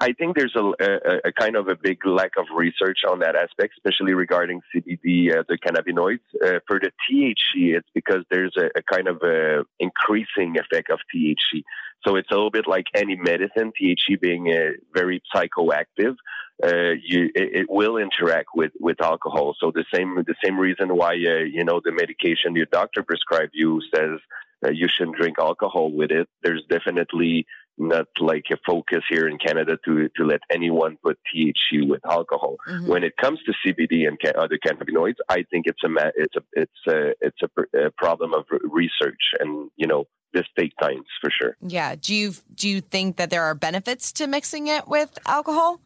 I 0.00 0.12
think 0.14 0.36
there's 0.38 0.56
a, 0.56 0.64
a, 0.82 1.28
a 1.28 1.32
kind 1.32 1.54
of 1.56 1.68
a 1.68 1.76
big 1.76 1.98
lack 2.06 2.32
of 2.38 2.46
research 2.56 3.00
on 3.10 3.18
that 3.20 3.36
aspect, 3.36 3.74
especially 3.76 4.14
regarding 4.14 4.60
CBD, 4.74 5.36
uh, 5.36 5.42
the 5.48 5.58
cannabinoids. 5.58 6.20
Uh, 6.44 6.60
for 6.66 6.80
the 6.80 6.90
THC, 7.04 7.76
it's 7.76 7.88
because 7.94 8.24
there's 8.30 8.54
a, 8.56 8.66
a 8.78 8.82
kind 8.82 9.06
of 9.06 9.22
a 9.22 9.64
increasing 9.80 10.56
effect 10.58 10.90
of 10.90 10.98
THC. 11.14 11.62
So 12.06 12.16
it's 12.16 12.30
a 12.30 12.34
little 12.34 12.50
bit 12.50 12.66
like 12.66 12.86
any 12.94 13.16
medicine, 13.16 13.72
THC 13.80 14.20
being 14.20 14.52
uh, 14.52 14.72
very 14.94 15.22
psychoactive. 15.34 16.14
Uh, 16.62 16.92
you, 17.04 17.26
it, 17.34 17.60
it 17.60 17.66
will 17.68 17.96
interact 17.98 18.48
with, 18.54 18.72
with 18.80 19.00
alcohol. 19.02 19.54
So 19.60 19.70
the 19.72 19.84
same 19.94 20.16
the 20.26 20.34
same 20.44 20.58
reason 20.58 20.96
why 20.96 21.12
uh, 21.12 21.44
you 21.44 21.64
know 21.64 21.80
the 21.84 21.92
medication 21.92 22.56
your 22.56 22.66
doctor 22.66 23.02
prescribed 23.04 23.52
you 23.54 23.80
says 23.94 24.18
uh, 24.64 24.70
you 24.70 24.88
shouldn't 24.88 25.16
drink 25.16 25.36
alcohol 25.38 25.92
with 25.92 26.10
it. 26.10 26.28
There's 26.42 26.64
definitely 26.68 27.46
not 27.80 28.06
like 28.18 28.46
a 28.50 28.56
focus 28.66 29.04
here 29.08 29.28
in 29.28 29.38
Canada 29.38 29.78
to 29.84 30.08
to 30.16 30.24
let 30.24 30.40
anyone 30.50 30.96
put 31.00 31.16
THC 31.32 31.88
with 31.88 32.04
alcohol. 32.04 32.56
Mhm. 32.68 32.88
When 32.88 33.04
it 33.04 33.16
comes 33.16 33.38
to 33.44 33.52
CBD 33.64 34.08
and 34.08 34.18
ca- 34.20 34.36
other 34.36 34.58
cannabinoids, 34.58 35.18
I 35.28 35.44
think 35.50 35.66
it's 35.68 35.84
a 35.84 35.88
ma- 35.88 36.10
it's 36.16 36.34
a 36.34 36.42
it's 36.54 36.86
a 36.88 37.14
it's 37.20 37.42
a, 37.42 37.48
pr- 37.48 37.76
a 37.86 37.90
problem 37.92 38.34
of 38.34 38.46
re- 38.50 38.58
research, 38.64 39.22
and 39.38 39.70
you 39.76 39.86
know 39.86 40.06
this 40.32 40.44
takes 40.58 40.74
time 40.80 41.02
for 41.20 41.30
sure. 41.30 41.56
Yeah. 41.60 41.94
Do 42.00 42.14
you 42.14 42.32
do 42.54 42.68
you 42.68 42.80
think 42.80 43.16
that 43.16 43.30
there 43.30 43.42
are 43.42 43.54
benefits 43.54 44.12
to 44.12 44.26
mixing 44.26 44.66
it 44.68 44.88
with 44.88 45.18
alcohol? 45.26 45.80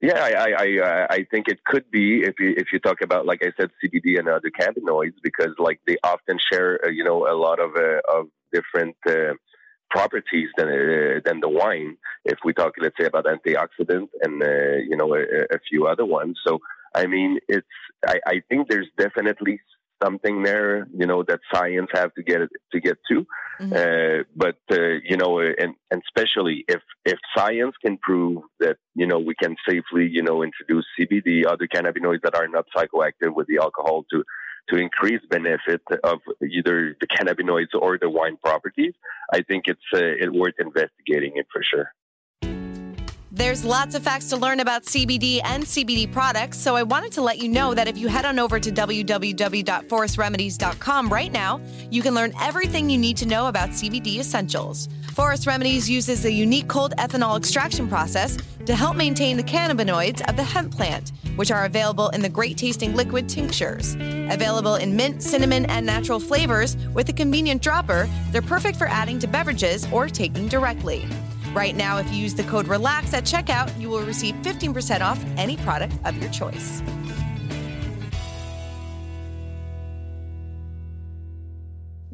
Yeah, 0.00 0.22
I, 0.22 0.30
I, 0.30 0.64
I, 0.64 1.06
I 1.10 1.26
think 1.30 1.48
it 1.48 1.64
could 1.64 1.90
be 1.90 2.20
if 2.20 2.34
you 2.38 2.54
if 2.56 2.66
you 2.72 2.78
talk 2.78 3.00
about 3.02 3.24
like 3.24 3.42
I 3.42 3.50
said 3.58 3.70
CBD 3.82 4.18
and 4.18 4.28
other 4.28 4.50
cannabinoids 4.50 5.14
because 5.22 5.54
like 5.58 5.80
they 5.86 5.96
often 6.04 6.38
share 6.52 6.78
uh, 6.84 6.90
you 6.90 7.02
know 7.02 7.26
a 7.26 7.34
lot 7.34 7.58
of 7.58 7.70
uh, 7.76 8.00
of 8.16 8.28
different 8.52 8.96
uh, 9.08 9.34
properties 9.90 10.48
than 10.58 10.68
uh, 10.68 11.20
than 11.24 11.40
the 11.40 11.48
wine. 11.48 11.96
If 12.26 12.38
we 12.44 12.52
talk 12.52 12.74
let's 12.78 12.96
say 13.00 13.06
about 13.06 13.24
antioxidant 13.24 14.08
and 14.22 14.42
uh, 14.42 14.76
you 14.86 14.96
know 14.96 15.14
a, 15.14 15.22
a 15.56 15.58
few 15.68 15.86
other 15.86 16.04
ones. 16.04 16.38
So 16.46 16.58
I 16.94 17.06
mean 17.06 17.38
it's 17.48 17.66
I, 18.06 18.20
I 18.26 18.42
think 18.50 18.68
there's 18.68 18.88
definitely 18.98 19.60
something 20.02 20.42
there 20.42 20.86
you 20.96 21.06
know 21.06 21.22
that 21.22 21.40
science 21.52 21.88
have 21.92 22.12
to 22.14 22.22
get 22.22 22.40
it 22.42 22.50
to 22.72 22.80
get 22.80 22.98
to. 23.10 23.26
Uh, 23.58 24.24
but 24.36 24.58
uh, 24.70 24.98
you 25.04 25.16
know, 25.16 25.40
uh, 25.40 25.52
and 25.58 25.74
and 25.90 26.02
especially 26.06 26.64
if 26.68 26.82
if 27.04 27.18
science 27.36 27.74
can 27.84 27.96
prove 27.98 28.42
that 28.60 28.76
you 28.94 29.06
know 29.06 29.18
we 29.18 29.34
can 29.34 29.56
safely 29.68 30.08
you 30.10 30.22
know 30.22 30.42
introduce 30.42 30.84
CBD, 30.98 31.46
other 31.46 31.66
cannabinoids 31.66 32.22
that 32.22 32.34
are 32.34 32.48
not 32.48 32.66
psychoactive 32.76 33.34
with 33.34 33.46
the 33.46 33.58
alcohol 33.58 34.04
to 34.10 34.22
to 34.68 34.76
increase 34.76 35.20
benefit 35.30 35.80
of 36.02 36.18
either 36.42 36.96
the 37.00 37.06
cannabinoids 37.06 37.80
or 37.80 37.98
the 37.98 38.10
wine 38.10 38.36
properties, 38.42 38.94
I 39.32 39.42
think 39.42 39.64
it's 39.66 39.80
uh, 39.94 39.98
it 40.00 40.32
worth 40.32 40.54
investigating 40.58 41.32
it 41.36 41.46
for 41.52 41.62
sure. 41.62 41.92
There's 43.36 43.64
lots 43.66 43.94
of 43.94 44.02
facts 44.02 44.30
to 44.30 44.36
learn 44.38 44.60
about 44.60 44.84
CBD 44.84 45.42
and 45.44 45.62
CBD 45.62 46.10
products, 46.10 46.56
so 46.56 46.74
I 46.74 46.82
wanted 46.82 47.12
to 47.12 47.20
let 47.20 47.38
you 47.38 47.50
know 47.50 47.74
that 47.74 47.86
if 47.86 47.98
you 47.98 48.08
head 48.08 48.24
on 48.24 48.38
over 48.38 48.58
to 48.58 48.72
www.forestremedies.com 48.72 51.08
right 51.10 51.30
now, 51.30 51.60
you 51.90 52.00
can 52.00 52.14
learn 52.14 52.32
everything 52.40 52.88
you 52.88 52.96
need 52.96 53.18
to 53.18 53.26
know 53.26 53.48
about 53.48 53.68
CBD 53.68 54.20
essentials. 54.20 54.88
Forest 55.12 55.46
Remedies 55.46 55.86
uses 55.88 56.24
a 56.24 56.32
unique 56.32 56.66
cold 56.66 56.94
ethanol 56.96 57.36
extraction 57.36 57.86
process 57.88 58.38
to 58.64 58.74
help 58.74 58.96
maintain 58.96 59.36
the 59.36 59.42
cannabinoids 59.42 60.26
of 60.30 60.36
the 60.36 60.42
hemp 60.42 60.74
plant, 60.74 61.12
which 61.36 61.50
are 61.50 61.66
available 61.66 62.08
in 62.08 62.22
the 62.22 62.30
great 62.30 62.56
tasting 62.56 62.94
liquid 62.94 63.28
tinctures. 63.28 63.96
Available 64.30 64.76
in 64.76 64.96
mint, 64.96 65.22
cinnamon, 65.22 65.66
and 65.66 65.84
natural 65.84 66.20
flavors 66.20 66.78
with 66.94 67.10
a 67.10 67.12
convenient 67.12 67.60
dropper, 67.60 68.08
they're 68.32 68.40
perfect 68.40 68.78
for 68.78 68.86
adding 68.86 69.18
to 69.18 69.26
beverages 69.26 69.86
or 69.92 70.08
taking 70.08 70.48
directly. 70.48 71.06
Right 71.56 71.74
now, 71.74 71.96
if 71.96 72.12
you 72.12 72.18
use 72.18 72.34
the 72.34 72.42
code 72.42 72.66
RELAX 72.66 73.14
at 73.14 73.24
checkout, 73.24 73.80
you 73.80 73.88
will 73.88 74.02
receive 74.02 74.34
15% 74.42 75.00
off 75.00 75.18
any 75.38 75.56
product 75.56 75.94
of 76.04 76.14
your 76.18 76.30
choice. 76.30 76.82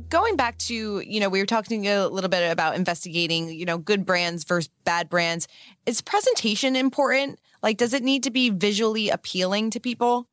Going 0.08 0.36
back 0.36 0.58
to, 0.58 1.00
you 1.00 1.18
know, 1.18 1.28
we 1.28 1.40
were 1.40 1.46
talking 1.46 1.88
a 1.88 2.06
little 2.06 2.30
bit 2.30 2.52
about 2.52 2.76
investigating, 2.76 3.48
you 3.48 3.64
know, 3.64 3.78
good 3.78 4.06
brands 4.06 4.44
versus 4.44 4.70
bad 4.84 5.08
brands. 5.08 5.48
Is 5.86 6.00
presentation 6.02 6.76
important? 6.76 7.40
Like, 7.64 7.78
does 7.78 7.94
it 7.94 8.04
need 8.04 8.22
to 8.22 8.30
be 8.30 8.48
visually 8.48 9.08
appealing 9.08 9.70
to 9.70 9.80
people? 9.80 10.28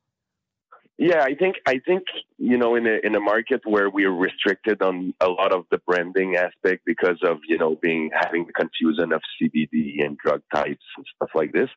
Yeah, 1.00 1.22
I 1.22 1.34
think 1.34 1.56
I 1.66 1.80
think 1.86 2.02
you 2.36 2.58
know 2.58 2.74
in 2.74 2.86
a 2.86 2.98
in 3.02 3.14
a 3.14 3.20
market 3.20 3.62
where 3.64 3.88
we're 3.88 4.12
restricted 4.12 4.82
on 4.82 5.14
a 5.18 5.28
lot 5.28 5.50
of 5.50 5.64
the 5.70 5.78
branding 5.78 6.36
aspect 6.36 6.82
because 6.84 7.18
of 7.24 7.38
you 7.48 7.56
know 7.56 7.74
being 7.80 8.10
having 8.12 8.44
the 8.44 8.52
confusion 8.52 9.10
of 9.14 9.22
CBD 9.40 10.04
and 10.04 10.18
drug 10.18 10.42
types 10.54 10.84
and 10.98 11.06
stuff 11.16 11.30
like 11.34 11.52
this. 11.52 11.70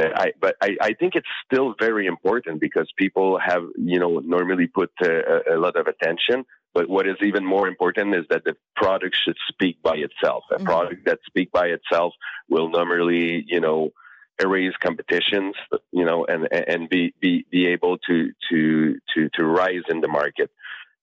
Uh, 0.00 0.08
I 0.16 0.32
but 0.40 0.56
I, 0.62 0.78
I 0.80 0.94
think 0.94 1.14
it's 1.14 1.28
still 1.44 1.74
very 1.78 2.06
important 2.06 2.58
because 2.58 2.90
people 2.96 3.38
have 3.38 3.64
you 3.76 4.00
know 4.00 4.20
normally 4.20 4.66
put 4.66 4.90
uh, 5.04 5.54
a, 5.54 5.58
lot 5.58 5.76
of 5.76 5.86
attention. 5.86 6.46
But 6.72 6.88
what 6.88 7.06
is 7.06 7.16
even 7.22 7.44
more 7.44 7.68
important 7.68 8.14
is 8.14 8.24
that 8.30 8.44
the 8.44 8.56
product 8.76 9.14
should 9.22 9.36
speak 9.52 9.82
by 9.82 9.96
itself. 9.96 10.44
A 10.52 10.58
Mhm. 10.58 10.64
product 10.64 11.04
that 11.04 11.18
speak 11.26 11.52
by 11.52 11.66
itself 11.66 12.14
will 12.48 12.70
normally 12.70 13.44
you 13.46 13.60
know 13.60 13.92
erase 14.42 14.74
competitions, 14.82 15.54
you 15.92 16.04
know, 16.04 16.24
and 16.26 16.48
and 16.52 16.88
be 16.88 17.14
be 17.20 17.46
be 17.50 17.66
able 17.66 17.98
to 18.08 18.30
to 18.50 18.98
to 19.14 19.28
to 19.34 19.44
rise 19.44 19.86
in 19.88 20.00
the 20.00 20.08
market. 20.08 20.50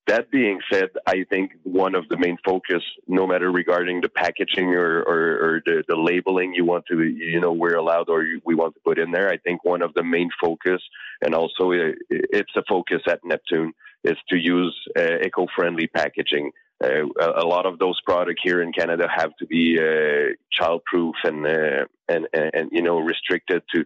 That 0.07 0.31
being 0.31 0.61
said, 0.71 0.87
I 1.05 1.25
think 1.29 1.51
one 1.63 1.93
of 1.93 2.07
the 2.07 2.17
main 2.17 2.37
focus, 2.45 2.81
no 3.09 3.27
matter 3.27 3.51
regarding 3.51 3.99
the 3.99 4.07
packaging 4.07 4.69
or, 4.69 5.01
or, 5.01 5.21
or 5.45 5.61
the, 5.65 5.83
the 5.85 5.97
labeling 5.97 6.53
you 6.53 6.63
want 6.63 6.85
to, 6.85 7.03
you 7.03 7.41
know, 7.41 7.51
we're 7.51 7.75
allowed 7.75 8.07
or 8.07 8.25
we 8.45 8.55
want 8.55 8.75
to 8.75 8.79
put 8.85 8.99
in 8.99 9.11
there, 9.11 9.29
I 9.29 9.35
think 9.35 9.65
one 9.65 9.81
of 9.81 9.93
the 9.95 10.03
main 10.03 10.29
focus, 10.41 10.81
and 11.21 11.35
also 11.35 11.73
uh, 11.73 11.91
it's 12.09 12.55
a 12.55 12.63
focus 12.69 13.01
at 13.09 13.19
Neptune, 13.25 13.73
is 14.05 14.15
to 14.29 14.37
use 14.37 14.73
uh, 14.97 15.17
eco-friendly 15.25 15.87
packaging. 15.87 16.51
Uh, 16.83 17.05
a, 17.19 17.45
lot 17.45 17.65
of 17.65 17.79
those 17.79 17.99
products 18.05 18.41
here 18.43 18.61
in 18.61 18.71
Canada 18.71 19.07
have 19.13 19.35
to 19.37 19.47
be 19.47 19.79
uh, 19.79 20.35
child-proof 20.51 21.15
and, 21.23 21.45
uh, 21.45 21.85
and 22.07 22.27
and 22.33 22.51
and 22.53 22.69
you 22.71 22.83
know 22.83 22.99
restricted 22.99 23.63
to 23.73 23.83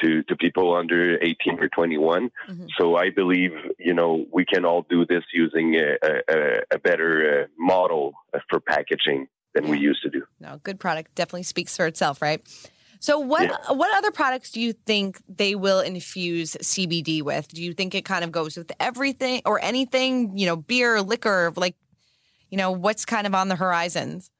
to 0.00 0.22
to 0.22 0.36
people 0.36 0.74
under 0.74 1.18
18 1.22 1.58
or 1.60 1.68
21. 1.68 2.30
Mhm. 2.48 2.68
So 2.78 2.96
I 2.96 3.10
believe 3.10 3.52
you 3.78 3.92
know 3.92 4.24
we 4.32 4.46
can 4.46 4.64
all 4.64 4.86
do 4.88 5.04
this 5.04 5.24
using 5.34 5.74
a, 5.74 5.96
a, 6.02 6.60
a 6.72 6.78
better 6.78 7.42
uh, 7.42 7.46
model 7.58 8.14
for 8.48 8.58
packaging 8.60 9.28
than 9.54 9.68
we 9.68 9.78
used 9.78 10.02
to 10.02 10.10
do. 10.10 10.24
No, 10.38 10.60
good 10.62 10.80
product 10.80 11.14
definitely 11.14 11.42
speaks 11.42 11.76
for 11.76 11.86
itself, 11.86 12.22
right? 12.22 12.40
So 13.00 13.18
what 13.18 13.50
what 13.74 13.96
other 13.96 14.10
products 14.10 14.50
do 14.50 14.60
you 14.60 14.74
think 14.74 15.20
they 15.26 15.54
will 15.54 15.80
infuse 15.80 16.56
CBD 16.56 17.22
with? 17.22 17.48
Do 17.48 17.62
you 17.62 17.72
think 17.72 17.94
it 17.94 18.04
kind 18.04 18.24
of 18.24 18.30
goes 18.30 18.56
with 18.56 18.70
everything 18.78 19.40
or 19.46 19.62
anything, 19.62 20.36
you 20.36 20.46
know, 20.46 20.56
beer, 20.56 21.00
liquor, 21.00 21.52
like 21.56 21.76
you 22.50 22.58
know, 22.58 22.70
what's 22.70 23.04
kind 23.04 23.26
of 23.26 23.34
on 23.34 23.48
the 23.48 23.56
horizons? 23.56 24.30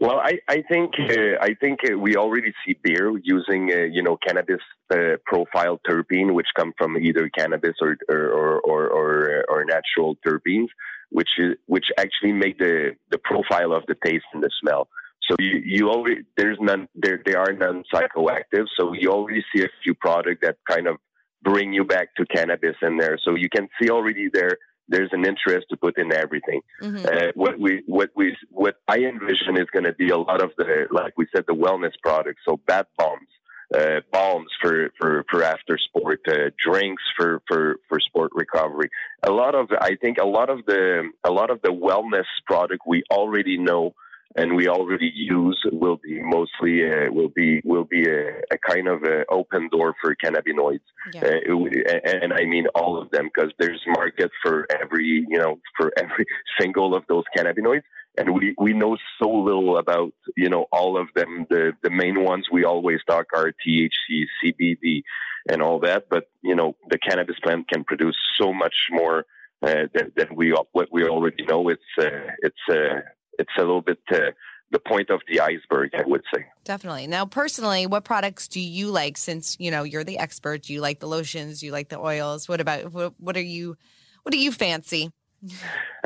Well, 0.00 0.18
I, 0.18 0.38
I 0.48 0.62
think 0.62 0.94
uh, 0.98 1.38
I 1.40 1.54
think 1.60 1.80
uh, 1.88 1.98
we 1.98 2.16
already 2.16 2.52
see 2.64 2.76
beer 2.82 3.12
using 3.22 3.70
uh, 3.72 3.82
you 3.90 4.02
know 4.02 4.16
cannabis 4.16 4.60
uh, 4.92 5.16
profile 5.24 5.80
terpene, 5.88 6.34
which 6.34 6.48
come 6.56 6.72
from 6.76 6.96
either 6.96 7.28
cannabis 7.36 7.74
or 7.80 7.96
or 8.08 8.60
or, 8.60 8.88
or, 8.88 9.44
or, 9.48 9.64
natural 9.64 10.16
terpenes, 10.26 10.68
which 11.10 11.28
is 11.38 11.54
which 11.66 11.86
actually 11.98 12.32
make 12.32 12.58
the 12.58 12.96
the 13.10 13.18
profile 13.18 13.72
of 13.72 13.84
the 13.86 13.96
taste 14.04 14.24
and 14.34 14.42
the 14.42 14.50
smell. 14.60 14.88
So 15.30 15.36
you, 15.38 15.62
you 15.64 15.90
already 15.90 16.22
there's 16.36 16.58
none 16.60 16.88
there 16.94 17.22
they 17.24 17.34
are 17.34 17.52
non 17.52 17.84
psychoactive. 17.92 18.66
So 18.78 18.92
you 18.92 19.10
already 19.10 19.44
see 19.54 19.62
a 19.62 19.68
few 19.82 19.94
products 19.94 20.40
that 20.42 20.56
kind 20.68 20.86
of 20.88 20.96
bring 21.42 21.72
you 21.72 21.84
back 21.84 22.14
to 22.16 22.26
cannabis 22.26 22.76
in 22.82 22.98
there. 22.98 23.18
So 23.24 23.34
you 23.34 23.48
can 23.48 23.68
see 23.80 23.90
already 23.90 24.28
there 24.32 24.58
there's 24.88 25.10
an 25.12 25.24
interest 25.24 25.66
to 25.70 25.76
put 25.76 25.98
in 25.98 26.12
everything. 26.12 26.60
Mhm. 26.80 27.04
Uh, 27.06 27.32
what 27.34 27.58
we 27.58 27.82
what 27.86 28.10
we 28.14 28.36
what 28.50 28.76
I 28.88 28.98
envision 28.98 29.56
is 29.56 29.68
going 29.72 29.84
to 29.84 29.92
be 29.92 30.10
a 30.10 30.18
lot 30.18 30.42
of 30.42 30.50
the 30.56 30.86
like 30.90 31.14
we 31.16 31.26
said 31.34 31.44
the 31.46 31.54
wellness 31.54 31.92
products. 32.02 32.42
So 32.46 32.58
bath 32.66 32.86
bombs, 32.98 33.28
uh, 33.74 34.00
balms 34.10 34.50
for 34.60 34.90
for 34.98 35.24
for 35.30 35.42
after 35.42 35.78
sport, 35.78 36.20
uh, 36.28 36.50
drinks 36.58 37.02
for 37.16 37.42
for 37.48 37.76
for 37.88 38.00
sport 38.00 38.32
recovery. 38.34 38.90
A 39.22 39.30
lot 39.30 39.54
of 39.54 39.70
I 39.80 39.96
think 40.00 40.18
a 40.18 40.26
lot 40.26 40.50
of 40.50 40.64
the 40.66 41.10
a 41.24 41.30
lot 41.30 41.50
of 41.50 41.62
the 41.62 41.70
wellness 41.70 42.26
product 42.46 42.82
we 42.86 43.02
already 43.10 43.58
know 43.58 43.94
and 44.36 44.56
we 44.56 44.68
already 44.68 45.10
use 45.14 45.60
will 45.72 45.98
be 46.02 46.20
mostly 46.22 46.88
uh, 46.90 47.10
will 47.10 47.28
be 47.28 47.60
will 47.64 47.84
be 47.84 48.04
a, 48.08 48.28
a 48.50 48.58
kind 48.66 48.88
of 48.88 49.02
a 49.02 49.24
open 49.30 49.68
door 49.70 49.94
for 50.00 50.14
cannabinoids. 50.16 50.80
Yeah. 51.12 51.24
Uh, 51.24 51.64
and, 52.04 52.22
and 52.24 52.32
I 52.32 52.44
mean 52.44 52.66
all 52.74 53.00
of 53.00 53.10
them 53.10 53.30
because 53.32 53.52
there's 53.58 53.82
market 53.86 54.30
for 54.42 54.66
every 54.80 55.24
you 55.28 55.38
know 55.38 55.58
for 55.76 55.92
every 55.96 56.24
single 56.60 56.94
of 56.94 57.04
those 57.08 57.24
cannabinoids. 57.36 57.82
and 58.16 58.34
we 58.34 58.54
we 58.58 58.72
know 58.72 58.96
so 59.20 59.28
little 59.28 59.78
about 59.78 60.12
you 60.36 60.48
know 60.48 60.66
all 60.72 61.00
of 61.00 61.08
them. 61.14 61.46
The 61.50 61.72
the 61.82 61.90
main 61.90 62.22
ones 62.22 62.46
we 62.50 62.64
always 62.64 63.00
talk 63.06 63.26
are 63.34 63.52
THC, 63.66 64.24
CBD, 64.42 65.02
and 65.50 65.62
all 65.62 65.80
that. 65.80 66.08
But 66.08 66.24
you 66.42 66.54
know, 66.54 66.76
the 66.88 66.98
cannabis 66.98 67.36
plant 67.42 67.68
can 67.68 67.84
produce 67.84 68.16
so 68.40 68.52
much 68.52 68.74
more 68.90 69.26
uh, 69.62 69.86
than, 69.94 70.12
than 70.16 70.34
we 70.34 70.54
what 70.72 70.88
we 70.92 71.04
already 71.04 71.44
know. 71.44 71.68
It's 71.68 71.82
uh, 71.98 72.32
it's 72.40 72.64
uh, 72.70 73.00
it's 73.42 73.50
a 73.58 73.60
little 73.60 73.82
bit 73.82 73.98
uh, 74.12 74.30
the 74.70 74.78
point 74.78 75.10
of 75.10 75.20
the 75.28 75.40
iceberg, 75.40 75.90
I 75.94 76.02
would 76.06 76.22
say. 76.34 76.46
Definitely. 76.64 77.06
Now, 77.06 77.26
personally, 77.26 77.86
what 77.86 78.04
products 78.04 78.48
do 78.48 78.60
you 78.60 78.90
like? 78.90 79.18
Since 79.18 79.56
you 79.60 79.70
know 79.70 79.82
you're 79.82 80.04
the 80.04 80.18
expert, 80.18 80.68
you 80.68 80.80
like 80.80 81.00
the 81.00 81.08
lotions, 81.08 81.62
you 81.62 81.72
like 81.72 81.88
the 81.88 82.00
oils. 82.00 82.48
What 82.48 82.60
about 82.60 82.92
what, 82.92 83.14
what 83.18 83.36
are 83.36 83.42
you? 83.56 83.76
What 84.22 84.32
do 84.32 84.38
you 84.38 84.52
fancy? 84.52 85.12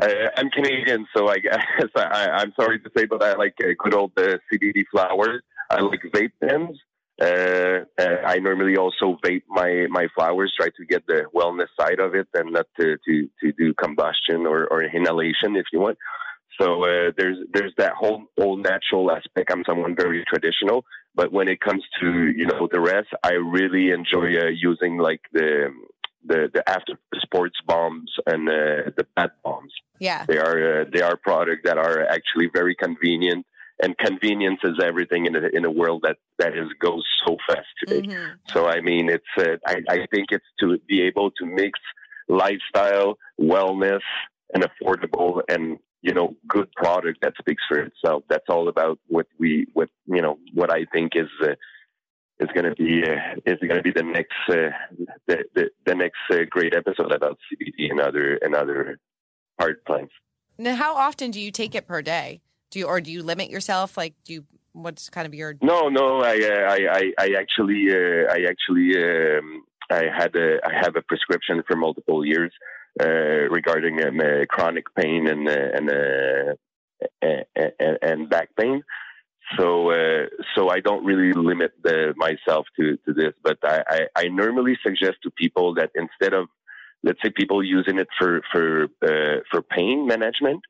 Uh, 0.01 0.07
I'm 0.35 0.49
Canadian, 0.49 1.05
so 1.15 1.27
I 1.27 1.37
guess 1.37 1.59
I, 1.95 2.41
am 2.41 2.53
sorry 2.59 2.79
to 2.79 2.89
say, 2.97 3.05
but 3.05 3.23
I 3.23 3.33
like 3.35 3.55
uh, 3.63 3.67
good 3.77 3.93
old 3.93 4.11
uh, 4.17 4.37
CBD 4.51 4.83
flowers. 4.91 5.41
I 5.69 5.81
like 5.81 6.01
vape 6.13 6.31
pens. 6.43 6.77
Uh, 7.19 7.85
uh, 7.99 8.17
I 8.25 8.37
normally 8.39 8.77
also 8.77 9.17
vape 9.23 9.43
my, 9.47 9.87
my 9.89 10.07
flowers, 10.15 10.53
try 10.55 10.69
to 10.69 10.85
get 10.85 11.05
the 11.07 11.23
wellness 11.35 11.67
side 11.79 11.99
of 11.99 12.13
it 12.13 12.27
and 12.35 12.53
not 12.53 12.67
to, 12.79 12.97
to, 13.07 13.29
to 13.41 13.51
do 13.53 13.73
combustion 13.73 14.45
or, 14.45 14.67
or 14.67 14.83
inhalation 14.83 15.55
if 15.55 15.65
you 15.73 15.79
want. 15.79 15.97
So 16.59 16.83
uh, 16.83 17.11
there's 17.17 17.37
there's 17.53 17.73
that 17.77 17.93
whole 17.93 18.23
whole 18.37 18.57
natural 18.57 19.11
aspect. 19.11 19.51
I'm 19.51 19.63
someone 19.65 19.95
very 19.95 20.23
traditional, 20.27 20.85
but 21.15 21.31
when 21.31 21.47
it 21.47 21.59
comes 21.61 21.83
to 22.01 22.31
you 22.35 22.47
know 22.47 22.67
the 22.71 22.79
rest, 22.79 23.09
I 23.23 23.33
really 23.33 23.91
enjoy 23.91 24.39
uh, 24.39 24.49
using 24.49 24.97
like 24.97 25.21
the 25.33 25.71
the 26.25 26.49
the 26.53 26.67
after 26.67 26.93
sports 27.17 27.57
bombs 27.65 28.11
and 28.25 28.49
uh, 28.49 28.91
the 28.97 29.05
bath 29.15 29.31
bombs. 29.43 29.73
Yeah, 29.99 30.25
they 30.27 30.37
are 30.37 30.81
uh, 30.81 30.85
they 30.91 31.01
are 31.01 31.15
products 31.17 31.61
that 31.65 31.77
are 31.77 32.07
actually 32.07 32.49
very 32.51 32.75
convenient, 32.75 33.45
and 33.81 33.97
convenience 33.97 34.59
is 34.63 34.79
everything 34.81 35.27
in 35.27 35.35
a 35.35 35.47
in 35.53 35.63
a 35.65 35.71
world 35.71 36.03
that 36.07 36.17
that 36.39 36.57
is 36.57 36.69
goes 36.79 37.05
so 37.25 37.37
fast 37.47 37.67
today. 37.85 38.07
Mm-hmm. 38.07 38.33
So 38.53 38.67
I 38.67 38.81
mean, 38.81 39.09
it's 39.09 39.33
uh, 39.37 39.57
I 39.65 39.81
I 39.89 40.07
think 40.11 40.27
it's 40.31 40.45
to 40.61 40.79
be 40.87 41.01
able 41.03 41.31
to 41.31 41.45
mix 41.45 41.79
lifestyle, 42.27 43.17
wellness, 43.39 44.01
and 44.53 44.63
affordable 44.63 45.41
and 45.49 45.77
you 46.01 46.13
know 46.13 46.35
good 46.47 46.71
product 46.73 47.19
that 47.21 47.33
speaks 47.39 47.63
for 47.67 47.79
itself. 47.79 48.23
That's 48.29 48.45
all 48.49 48.69
about 48.69 48.99
what 49.07 49.27
we 49.37 49.67
what 49.73 49.89
you 50.05 50.21
know 50.21 50.37
what 50.53 50.71
I 50.71 50.85
think 50.93 51.13
is. 51.15 51.29
Uh, 51.41 51.55
is 52.39 52.49
going 52.53 52.65
to 52.65 52.75
be 52.75 53.03
uh, 53.03 53.39
is 53.45 53.57
going 53.59 53.77
to 53.77 53.81
be 53.81 53.91
the 53.91 54.03
next 54.03 54.35
uh, 54.49 54.69
the, 55.25 55.43
the, 55.55 55.69
the 55.87 55.95
next 55.95 56.19
uh, 56.31 56.37
great 56.49 56.75
episode 56.75 57.11
about 57.11 57.39
CBD 57.51 57.89
and 57.89 57.99
other 57.99 58.37
and 58.41 58.53
other 58.53 58.99
hard 59.59 59.83
plants. 59.85 60.13
Now, 60.57 60.75
how 60.75 60.95
often 60.95 61.31
do 61.31 61.41
you 61.41 61.51
take 61.51 61.75
it 61.75 61.87
per 61.87 62.01
day? 62.01 62.41
Do 62.69 62.79
you 62.79 62.85
or 62.85 63.01
do 63.01 63.11
you 63.11 63.23
limit 63.23 63.49
yourself? 63.49 63.97
Like, 63.97 64.13
do 64.23 64.33
you 64.33 64.43
what's 64.73 65.09
kind 65.09 65.25
of 65.25 65.33
your? 65.33 65.55
No, 65.61 65.89
no. 65.89 66.21
I 66.21 66.37
uh, 66.37 66.71
I, 66.71 66.79
I, 66.91 67.13
I 67.19 67.29
actually 67.39 67.87
uh, 67.91 68.31
I 68.31 68.45
actually 68.47 68.93
um, 68.97 69.63
I 69.89 70.03
had 70.15 70.35
a 70.35 70.59
I 70.65 70.73
have 70.73 70.95
a 70.95 71.01
prescription 71.01 71.63
for 71.67 71.75
multiple 71.75 72.25
years 72.25 72.53
regarding 72.99 74.03
um, 74.03 74.19
chronic 74.49 74.93
pain 74.95 75.27
and 75.27 75.47
and, 75.47 75.89
and 77.21 77.97
and 78.01 78.29
back 78.29 78.49
pain. 78.59 78.83
So, 79.57 79.91
uh, 79.91 80.25
so 80.55 80.69
I 80.69 80.81
don't 80.81 81.05
really 81.05 81.31
limit 81.31 81.71
the, 81.81 82.13
myself 82.17 82.65
to, 82.77 82.97
to 83.05 83.13
this, 83.13 83.33
but 83.43 83.57
I, 83.63 83.83
I, 83.87 83.99
I, 84.15 84.23
normally 84.27 84.77
suggest 84.83 85.17
to 85.23 85.31
people 85.31 85.73
that 85.75 85.91
instead 85.95 86.33
of, 86.33 86.47
let's 87.01 87.19
say, 87.23 87.29
people 87.29 87.63
using 87.63 87.97
it 87.97 88.09
for 88.19 88.41
for 88.51 88.87
uh, 89.05 89.39
for 89.49 89.61
pain 89.61 90.05
management, 90.05 90.61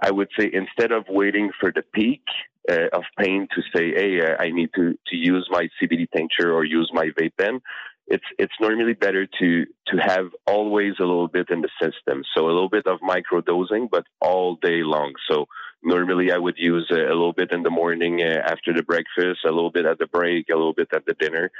I 0.00 0.12
would 0.12 0.28
say 0.38 0.48
instead 0.52 0.92
of 0.92 1.06
waiting 1.08 1.50
for 1.58 1.72
the 1.72 1.82
peak 1.92 2.22
uh, 2.70 2.88
of 2.92 3.02
pain 3.18 3.48
to 3.54 3.62
say, 3.74 3.92
"Hey, 3.92 4.20
uh, 4.20 4.36
I 4.38 4.50
need 4.50 4.70
to 4.76 4.92
to 5.08 5.16
use 5.16 5.48
my 5.50 5.68
CBD 5.80 6.06
tincture 6.14 6.52
or 6.52 6.64
use 6.64 6.90
my 6.92 7.06
vape 7.18 7.36
pen," 7.36 7.60
it's 8.10 8.24
it's 8.38 8.52
normally 8.60 8.92
better 8.92 9.26
to 9.26 9.66
to 9.86 9.96
have 9.96 10.26
always 10.46 10.94
a 10.98 11.04
little 11.04 11.28
bit 11.28 11.48
in 11.48 11.62
the 11.62 11.70
system. 11.80 12.24
So 12.34 12.46
a 12.46 12.52
little 12.52 12.68
bit 12.68 12.86
of 12.86 12.98
micro 13.00 13.40
dosing, 13.40 13.88
but 13.90 14.04
all 14.20 14.56
day 14.56 14.82
long. 14.82 15.14
So 15.30 15.46
normally 15.82 16.32
I 16.32 16.38
would 16.38 16.56
use 16.58 16.88
a, 16.90 16.96
a 16.96 17.16
little 17.20 17.32
bit 17.32 17.52
in 17.52 17.62
the 17.62 17.70
morning 17.70 18.20
uh, 18.20 18.42
after 18.44 18.74
the 18.74 18.82
breakfast, 18.82 19.40
a 19.46 19.52
little 19.52 19.70
bit 19.70 19.86
at 19.86 19.98
the 19.98 20.08
break, 20.08 20.48
a 20.50 20.56
little 20.56 20.74
bit 20.74 20.88
at 20.92 21.06
the 21.06 21.14
dinner. 21.14 21.50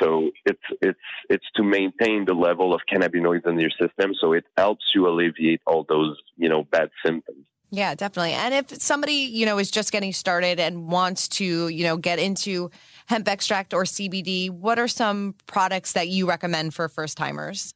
So 0.00 0.30
it's 0.46 0.66
it's 0.80 1.06
it's 1.28 1.44
to 1.56 1.62
maintain 1.62 2.24
the 2.24 2.34
level 2.34 2.74
of 2.74 2.80
cannabinoids 2.90 3.46
in 3.46 3.60
your 3.60 3.70
system, 3.70 4.14
so 4.18 4.32
it 4.32 4.44
helps 4.56 4.84
you 4.94 5.06
alleviate 5.06 5.60
all 5.66 5.84
those 5.86 6.18
you 6.36 6.48
know 6.48 6.64
bad 6.64 6.90
symptoms. 7.04 7.44
Yeah, 7.70 7.94
definitely. 7.94 8.32
And 8.32 8.52
if 8.52 8.82
somebody 8.82 9.12
you 9.12 9.46
know 9.46 9.58
is 9.58 9.70
just 9.70 9.92
getting 9.92 10.12
started 10.12 10.58
and 10.58 10.88
wants 10.88 11.28
to 11.28 11.68
you 11.68 11.84
know 11.84 11.96
get 11.96 12.18
into 12.18 12.70
hemp 13.06 13.28
extract 13.28 13.72
or 13.72 13.84
CBD, 13.84 14.50
what 14.50 14.78
are 14.78 14.88
some 14.88 15.34
products 15.46 15.92
that 15.92 16.08
you 16.08 16.28
recommend 16.28 16.74
for 16.74 16.88
first 16.88 17.16
timers? 17.16 17.74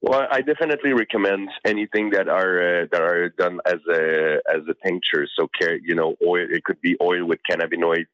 Well, 0.00 0.26
I 0.30 0.42
definitely 0.42 0.92
recommend 0.92 1.48
anything 1.64 2.10
that 2.10 2.28
are 2.28 2.82
uh, 2.82 2.86
that 2.92 3.00
are 3.00 3.30
done 3.30 3.60
as 3.66 3.80
a 3.90 4.40
as 4.54 4.60
a 4.68 4.74
tincture. 4.86 5.26
So, 5.38 5.48
you 5.82 5.94
know, 5.94 6.16
oil. 6.22 6.46
It 6.50 6.64
could 6.64 6.80
be 6.82 6.96
oil 7.00 7.24
with 7.24 7.40
cannabinoid 7.50 8.06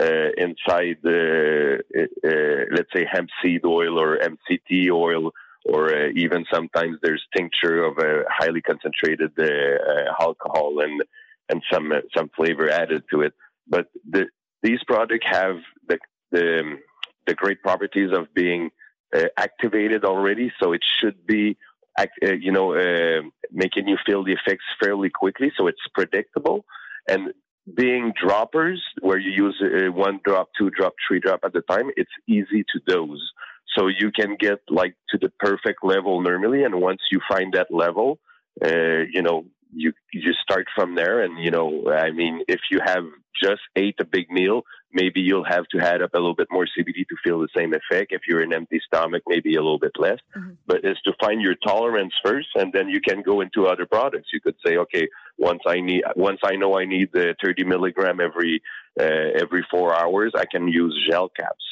uh, 0.00 0.30
inside 0.36 0.98
uh, 1.06 1.78
uh, 1.98 2.64
let's 2.70 2.92
say, 2.94 3.06
hemp 3.10 3.30
seed 3.42 3.64
oil 3.64 3.98
or 3.98 4.18
MCT 4.18 4.90
oil, 4.90 5.32
or 5.68 5.94
uh, 5.94 6.08
even 6.16 6.44
sometimes 6.52 6.96
there's 7.02 7.24
tincture 7.36 7.84
of 7.84 7.98
a 7.98 8.24
highly 8.28 8.62
concentrated 8.62 9.32
uh, 9.38 10.12
alcohol 10.20 10.80
and 10.80 11.02
and 11.50 11.62
some 11.72 11.92
some 12.16 12.30
flavor 12.36 12.68
added 12.68 13.02
to 13.10 13.22
it. 13.22 13.34
But 13.68 13.86
the, 14.08 14.26
these 14.62 14.82
products 14.86 15.26
have 15.26 15.56
the 15.86 15.98
the 16.30 16.78
the 17.26 17.34
great 17.34 17.62
properties 17.62 18.10
of 18.12 18.32
being 18.34 18.70
uh, 19.14 19.24
activated 19.36 20.04
already, 20.04 20.52
so 20.60 20.72
it 20.72 20.82
should 20.98 21.26
be, 21.26 21.56
uh, 21.98 22.06
you 22.22 22.52
know, 22.52 22.74
uh, 22.74 23.22
making 23.52 23.86
you 23.86 23.98
feel 24.06 24.24
the 24.24 24.32
effects 24.32 24.64
fairly 24.82 25.10
quickly, 25.10 25.52
so 25.56 25.66
it's 25.66 25.86
predictable. 25.94 26.64
And 27.06 27.32
being 27.74 28.12
droppers, 28.20 28.82
where 29.00 29.18
you 29.18 29.30
use 29.30 29.62
uh, 29.62 29.92
one 29.92 30.20
drop, 30.24 30.48
two 30.58 30.70
drop, 30.70 30.94
three 31.06 31.20
drop 31.20 31.40
at 31.44 31.54
a 31.56 31.62
time, 31.62 31.90
it's 31.96 32.10
easy 32.26 32.64
to 32.72 32.80
dose. 32.86 33.32
So 33.76 33.88
you 33.88 34.10
can 34.10 34.36
get 34.38 34.60
like 34.68 34.94
to 35.10 35.18
the 35.18 35.30
perfect 35.38 35.84
level 35.84 36.20
normally, 36.20 36.64
and 36.64 36.80
once 36.80 37.00
you 37.10 37.20
find 37.28 37.52
that 37.54 37.68
level, 37.70 38.18
uh, 38.64 39.04
you 39.12 39.22
know, 39.22 39.44
you 39.72 39.92
you 40.12 40.32
start 40.42 40.66
from 40.74 40.94
there. 40.94 41.22
And 41.22 41.42
you 41.42 41.50
know, 41.50 41.90
I 41.90 42.10
mean, 42.10 42.42
if 42.48 42.60
you 42.70 42.80
have 42.84 43.04
just 43.40 43.60
ate 43.76 43.96
a 44.00 44.04
big 44.04 44.30
meal, 44.30 44.62
maybe 44.92 45.20
you'll 45.20 45.44
have 45.44 45.64
to 45.72 45.78
add 45.80 46.02
up 46.02 46.14
a 46.14 46.18
little 46.18 46.34
bit 46.34 46.48
more 46.50 46.66
CBD 46.66 47.06
to 47.08 47.16
feel 47.22 47.40
the 47.40 47.48
same 47.56 47.72
effect. 47.72 48.12
If 48.12 48.22
you're 48.26 48.42
an 48.42 48.52
empty 48.52 48.80
stomach, 48.84 49.22
maybe 49.26 49.54
a 49.54 49.62
little 49.62 49.78
bit 49.78 49.92
less. 49.98 50.18
Mm-hmm. 50.36 50.52
But 50.66 50.80
it's 50.84 51.00
to 51.02 51.12
find 51.20 51.40
your 51.40 51.54
tolerance 51.54 52.14
first, 52.24 52.48
and 52.56 52.72
then 52.72 52.88
you 52.88 53.00
can 53.00 53.22
go 53.22 53.40
into 53.40 53.66
other 53.66 53.86
products. 53.86 54.28
You 54.32 54.40
could 54.40 54.56
say, 54.64 54.76
okay, 54.78 55.08
once 55.36 55.60
I 55.66 55.80
need, 55.80 56.02
once 56.16 56.40
I 56.44 56.56
know 56.56 56.78
I 56.78 56.84
need 56.84 57.10
the 57.12 57.34
30 57.42 57.64
milligram 57.64 58.20
every 58.20 58.62
uh, 59.00 59.38
every 59.40 59.64
four 59.70 59.94
hours, 59.94 60.32
I 60.36 60.44
can 60.50 60.68
use 60.68 61.06
gel 61.08 61.28
caps 61.28 61.64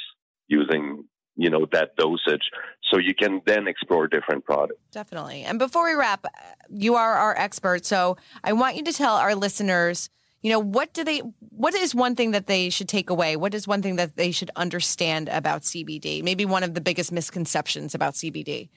using 0.48 1.04
you 1.36 1.50
know 1.50 1.66
that 1.72 1.96
dosage. 1.96 2.50
So 2.90 2.98
you 2.98 3.14
can 3.14 3.42
then 3.46 3.66
explore 3.66 4.06
different 4.08 4.44
products. 4.44 4.80
Definitely. 4.92 5.42
And 5.42 5.58
before 5.58 5.84
we 5.84 5.94
wrap 5.94 6.26
you 6.70 6.94
are 6.94 7.14
our 7.14 7.36
expert. 7.36 7.84
So 7.84 8.16
i 8.42 8.52
want 8.52 8.76
you 8.76 8.84
to 8.84 8.92
tell 8.92 9.16
our 9.16 9.34
listeners 9.34 10.10
you 10.42 10.50
know 10.50 10.60
what 10.60 10.92
do 10.92 11.02
they 11.04 11.22
what 11.50 11.74
is 11.74 11.94
one 11.94 12.14
thing 12.14 12.30
that 12.32 12.46
they 12.46 12.70
should 12.70 12.88
take 12.88 13.10
away? 13.10 13.36
What 13.36 13.54
is 13.54 13.66
one 13.66 13.82
thing 13.82 13.96
that 13.96 14.16
they 14.16 14.30
should 14.30 14.50
understand 14.56 15.28
about 15.28 15.62
cbd 15.62 16.22
maybe 16.22 16.44
one 16.44 16.62
of 16.62 16.74
the 16.74 16.80
biggest 16.80 17.12
misconceptions 17.12 17.94
about 17.94 18.14
cbd 18.14 18.68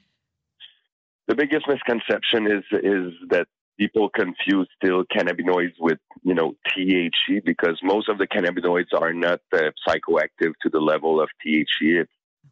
the 1.27 1.35
biggest 1.35 1.65
misconception 1.67 2.47
is 2.47 2.63
is 2.83 3.13
that 3.29 3.47
people 3.79 4.09
confuse 4.09 4.67
still 4.75 5.03
cannabinoids 5.05 5.73
with 5.79 5.99
you 6.23 6.33
know 6.33 6.53
THC 6.75 7.43
because 7.45 7.79
most 7.81 8.09
of 8.09 8.17
the 8.17 8.27
cannabinoids 8.27 8.93
are 8.99 9.13
not 9.13 9.39
uh, 9.53 9.71
psychoactive 9.87 10.53
to 10.61 10.69
the 10.71 10.79
level 10.79 11.21
of 11.21 11.29
THC. 11.45 12.01
It's 12.01 12.11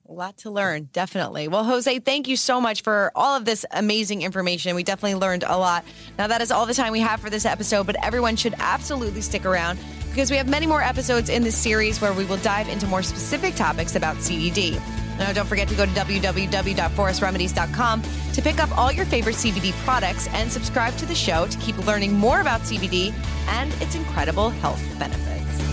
a 0.10 0.13
lot 0.13 0.38
to 0.38 0.50
learn, 0.50 0.88
definitely. 0.93 1.50
Well, 1.50 1.65
Jose, 1.65 2.00
thank 2.00 2.30
you 2.30 2.38
so 2.38 2.62
much 2.62 2.82
for 2.82 3.12
all 3.13 3.36
of 3.36 3.46
this 3.46 3.65
amazing 3.72 4.22
information. 4.22 4.74
We 4.76 4.84
definitely 4.84 5.15
learned 5.15 5.43
a 5.46 5.58
lot. 5.58 5.84
Now, 6.17 6.28
that 6.28 6.39
is 6.41 6.50
all 6.50 6.65
the 6.65 6.74
time 6.74 6.93
we 6.93 7.02
have 7.02 7.20
for 7.20 7.30
this 7.30 7.46
episode, 7.46 7.86
but 7.86 8.02
everyone 8.04 8.38
should 8.38 8.56
absolutely 8.60 9.20
stick 9.22 9.46
around 9.46 9.78
because 10.10 10.32
we 10.32 10.38
have 10.38 10.48
many 10.48 10.65
more 10.65 10.82
episodes 10.82 11.30
in 11.30 11.43
this 11.43 11.58
series 11.58 12.00
where 12.00 12.13
we 12.13 12.24
will 12.26 12.38
dive 12.38 12.70
into 12.70 12.88
more 12.88 13.04
specific 13.04 13.56
topics 13.56 13.96
about 13.96 14.15
CBD. 14.17 14.80
Now, 15.20 15.34
don't 15.34 15.48
forget 15.48 15.67
to 15.67 15.76
go 15.76 15.86
to 15.86 15.91
www.forestremedies.com 15.91 18.04
to 18.34 18.41
pick 18.41 18.60
up 18.60 18.76
all 18.78 18.91
your 18.91 19.06
favorite 19.06 19.36
CBD 19.36 19.74
products 19.84 20.28
and 20.30 20.52
subscribe 20.52 20.96
to 20.98 21.06
the 21.06 21.15
show 21.15 21.48
to 21.48 21.58
keep 21.58 21.78
learning 21.86 22.13
more 22.13 22.39
about 22.39 22.62
CBD 22.62 23.13
and 23.48 23.74
its 23.82 23.96
incredible 23.96 24.52
health 24.52 24.82
benefits. 24.98 25.66